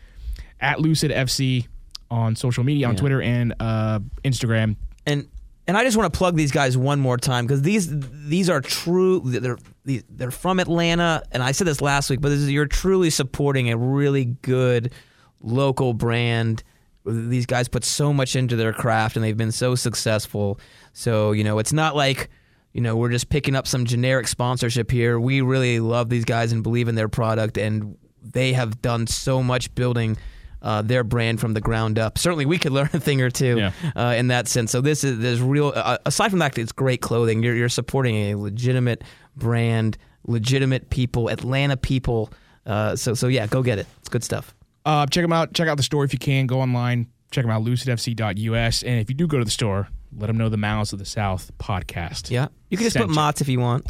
[0.59, 1.67] at Lucid FC
[2.09, 4.75] on social media on Twitter and uh, Instagram.
[5.05, 5.27] and
[5.67, 7.87] and I just want to plug these guys one more time because these
[8.27, 9.21] these are true.
[9.23, 13.09] They're they're from Atlanta, and I said this last week, but this is, you're truly
[13.09, 14.93] supporting a really good
[15.41, 16.63] local brand.
[17.05, 20.59] These guys put so much into their craft, and they've been so successful.
[20.93, 22.29] So you know, it's not like
[22.73, 25.19] you know we're just picking up some generic sponsorship here.
[25.19, 29.41] We really love these guys and believe in their product, and they have done so
[29.41, 30.15] much building
[30.61, 32.19] uh, their brand from the ground up.
[32.19, 33.71] Certainly, we could learn a thing or two Yeah.
[33.95, 34.69] uh, in that sense.
[34.71, 35.73] So this is there's real.
[35.75, 37.41] Uh, aside from that, it's great clothing.
[37.41, 39.03] You're you're supporting a legitimate
[39.35, 42.31] brand, legitimate people, Atlanta people.
[42.65, 43.87] Uh, so so yeah, go get it.
[43.99, 44.53] It's good stuff.
[44.85, 45.53] Uh, check them out.
[45.53, 46.47] Check out the store if you can.
[46.47, 47.07] Go online.
[47.31, 48.83] Check them out, lucidfc.us.
[48.83, 51.05] And if you do go to the store, let them know the Mouths of the
[51.05, 52.29] South podcast.
[52.29, 53.13] Yeah, you can just put you.
[53.15, 53.85] MOTS if you want.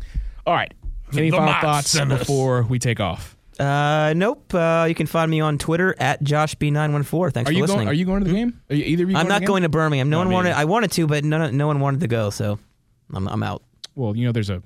[0.45, 0.73] All right.
[1.13, 3.35] Any The final thoughts sent before we take off?
[3.59, 4.53] Uh, nope.
[4.53, 7.33] Uh, you can find me on Twitter at JoshB914.
[7.33, 7.77] Thanks Are for you listening.
[7.79, 7.87] going?
[7.89, 8.61] Are you going to the game?
[8.69, 9.15] Are you, either of you?
[9.17, 9.71] I'm going not to the going game?
[9.71, 10.09] to Birmingham.
[10.09, 10.53] No, No, one me wanted.
[10.53, 12.29] I wanted to, but no, no one wanted to go.
[12.29, 12.59] So
[13.13, 13.61] I'm, I'm out.
[13.95, 14.63] Well, you know, there's a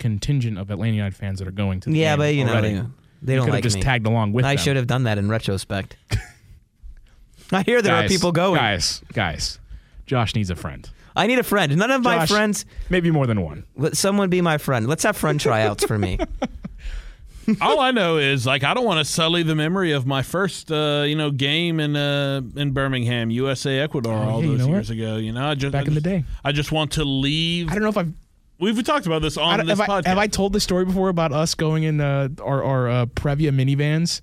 [0.00, 1.90] contingent of Atlanta United fans that are going to.
[1.90, 2.74] The Yeah, game but you know already.
[2.74, 2.82] they,
[3.22, 3.82] they You don't could have like just me.
[3.82, 4.64] tagged along with I them.
[4.64, 5.96] should have done that in retrospect.
[7.52, 8.56] I hear there guys, are people going.
[8.60, 9.58] Guys, guys,
[10.06, 10.88] Josh needs a friend.
[11.16, 11.76] I need a friend.
[11.76, 12.64] None of my Josh, friends.
[12.88, 13.64] maybe more than one.
[13.76, 14.86] Let someone be my friend.
[14.88, 16.18] Let's have friend tryouts for me.
[17.60, 20.70] All I know is like I don't want to sully the memory of my first
[20.70, 24.66] uh, you know game in uh, in Birmingham, USA Ecuador all Oh, yeah, you those
[24.68, 25.16] know years ago.
[25.16, 26.24] You know, I just Back I in the just- day.
[26.44, 27.68] I just want to leave.
[27.68, 28.12] I don't know if I've.
[28.60, 30.06] We've talked about this on this have, I, podcast.
[30.06, 33.50] have I told the story before about us going in uh, our, our uh, Previa
[33.50, 34.20] minivans,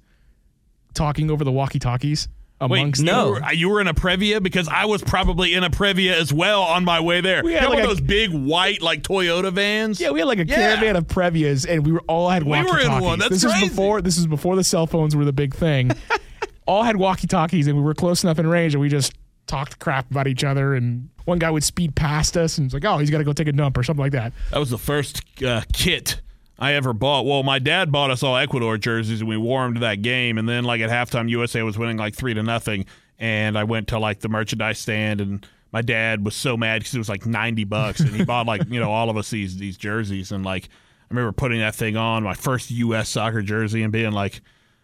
[0.94, 2.28] talking over the walkie-talkies
[2.60, 3.26] Wait, no.
[3.28, 6.34] you were, you were in a Previa because I was probably in a Previa as
[6.34, 7.44] well on my way there.
[7.44, 10.02] We you had know like one of those big white like Toyota vans?
[10.02, 10.56] Yeah, we had like a Yeah.
[10.56, 13.20] caravan of Previas, and we were all had We were in one.
[13.20, 13.66] That's this crazy.
[13.66, 15.92] is before this is before the cell phones were the big thing.
[16.66, 19.14] all had walkie-talkies, and we were close enough in range, and we just
[19.48, 20.76] talked crap about each other.
[20.76, 23.34] And one guy would speed past us, and it's like, "Oh, he's got to go
[23.34, 24.34] take a dump" or something like that.
[24.52, 26.22] That was the first uh, kit
[26.60, 27.26] I ever bought.
[27.26, 30.38] Well, my dad bought us all Ecuador jerseys, and we wore them to that game.
[30.38, 32.86] And then, like at halftime, USA was winning like three to nothing.
[33.20, 36.96] And I went to like the merchandise stand, and my dad was so mad because
[36.96, 39.58] it was like ninety bucks, and he bought like you know all of us these
[39.58, 40.32] these jerseys.
[40.32, 43.10] And like I remember putting that thing on my first U.S.
[43.10, 44.42] soccer jersey and being like,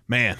[0.07, 0.37] man.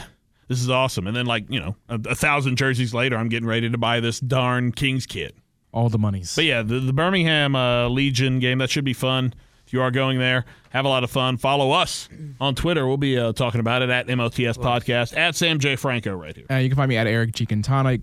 [0.54, 1.08] This is awesome.
[1.08, 4.00] And then, like, you know, a, a thousand jerseys later, I'm getting ready to buy
[4.00, 5.36] this darn Kings kit.
[5.72, 6.36] All the monies.
[6.36, 9.34] But yeah, the, the Birmingham uh, Legion game that should be fun.
[9.66, 11.38] If you are going there, have a lot of fun.
[11.38, 12.08] Follow us
[12.40, 12.86] on Twitter.
[12.86, 16.46] We'll be uh, talking about it at MOTS Podcast at Sam J Franco right here.
[16.52, 17.46] Uh, you can find me at Eric G.
[17.48, 17.98] Quintana.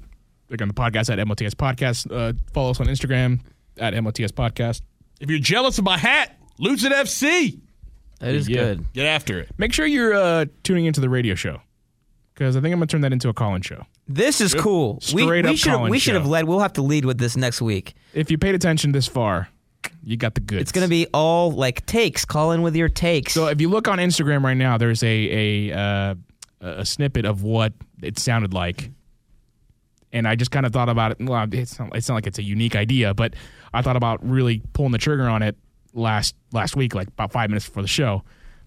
[0.48, 2.10] Look on the podcast at MOTS Podcast.
[2.10, 3.40] Uh, follow us on Instagram
[3.78, 4.82] at MOTS Podcast.
[5.20, 7.60] If you're jealous of my hat, Lucid FC,
[8.18, 8.56] That is Yeah.
[8.62, 8.92] good.
[8.94, 9.50] get after it.
[9.58, 11.60] Make sure you're uh, tuning into the radio show
[12.40, 13.84] because I think I'm going to turn that into a call-in show.
[14.08, 14.94] This is cool.
[15.12, 16.46] we Straight we up should Colin we should have led.
[16.46, 17.92] We'll have to lead with this next week.
[18.14, 19.50] If you paid attention this far,
[20.02, 20.62] you got the goods.
[20.62, 22.24] It's going to be all like takes.
[22.24, 23.34] Call in with your takes.
[23.34, 26.14] So if you look on Instagram right now, there's a a uh,
[26.62, 28.90] a snippet of what it sounded like,
[30.10, 31.18] and I just kind of thought about it.
[31.20, 33.34] Well, it's not, it's not like it's a unique idea, but
[33.74, 35.58] I thought about really pulling the trigger on it
[35.92, 38.24] last last week, like about five minutes before the show.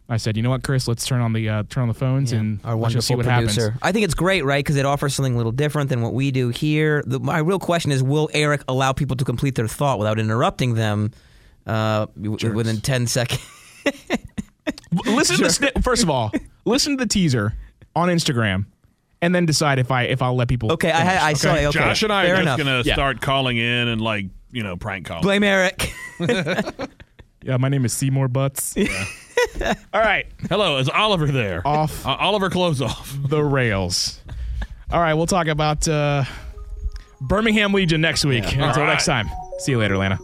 [0.10, 2.34] I said, you know what, Chris, let's turn on the uh, turn on the phones
[2.34, 3.62] and our let's just see what producer.
[3.72, 3.80] happens.
[3.82, 4.64] I think it's great, right?
[4.64, 7.02] Because it offers something a little different than what we do here.
[7.08, 10.74] The, my real question is: Will Eric allow people to complete their thought without interrupting
[10.76, 11.12] them
[11.66, 13.42] uh, w- within ten seconds?
[15.06, 15.82] listen to the.
[15.82, 16.32] First of all,
[16.66, 17.54] listen to the teaser
[17.96, 18.66] on Instagram,
[19.22, 20.72] and then decide if I if I'll let people.
[20.74, 21.54] Okay, I, had- I saw.
[21.54, 22.58] Okay, Josh and I fair are enough.
[22.60, 22.96] just going to Yeah.
[22.96, 25.24] start calling in and, like, you know, prank calling.
[25.24, 25.92] blame Eric.
[27.46, 28.74] Yeah, my name is Seymour Butts.
[29.94, 31.66] All right, Hello, is Oliver there?
[31.68, 33.16] off Uh, Oliver, close off.
[33.28, 34.20] the rails.
[34.92, 36.24] All right, we'll talk about uh,
[37.22, 38.44] Birmingham Legion next week.
[38.46, 38.88] Until right.
[38.88, 39.30] next time.
[39.60, 40.20] See you later, Lana.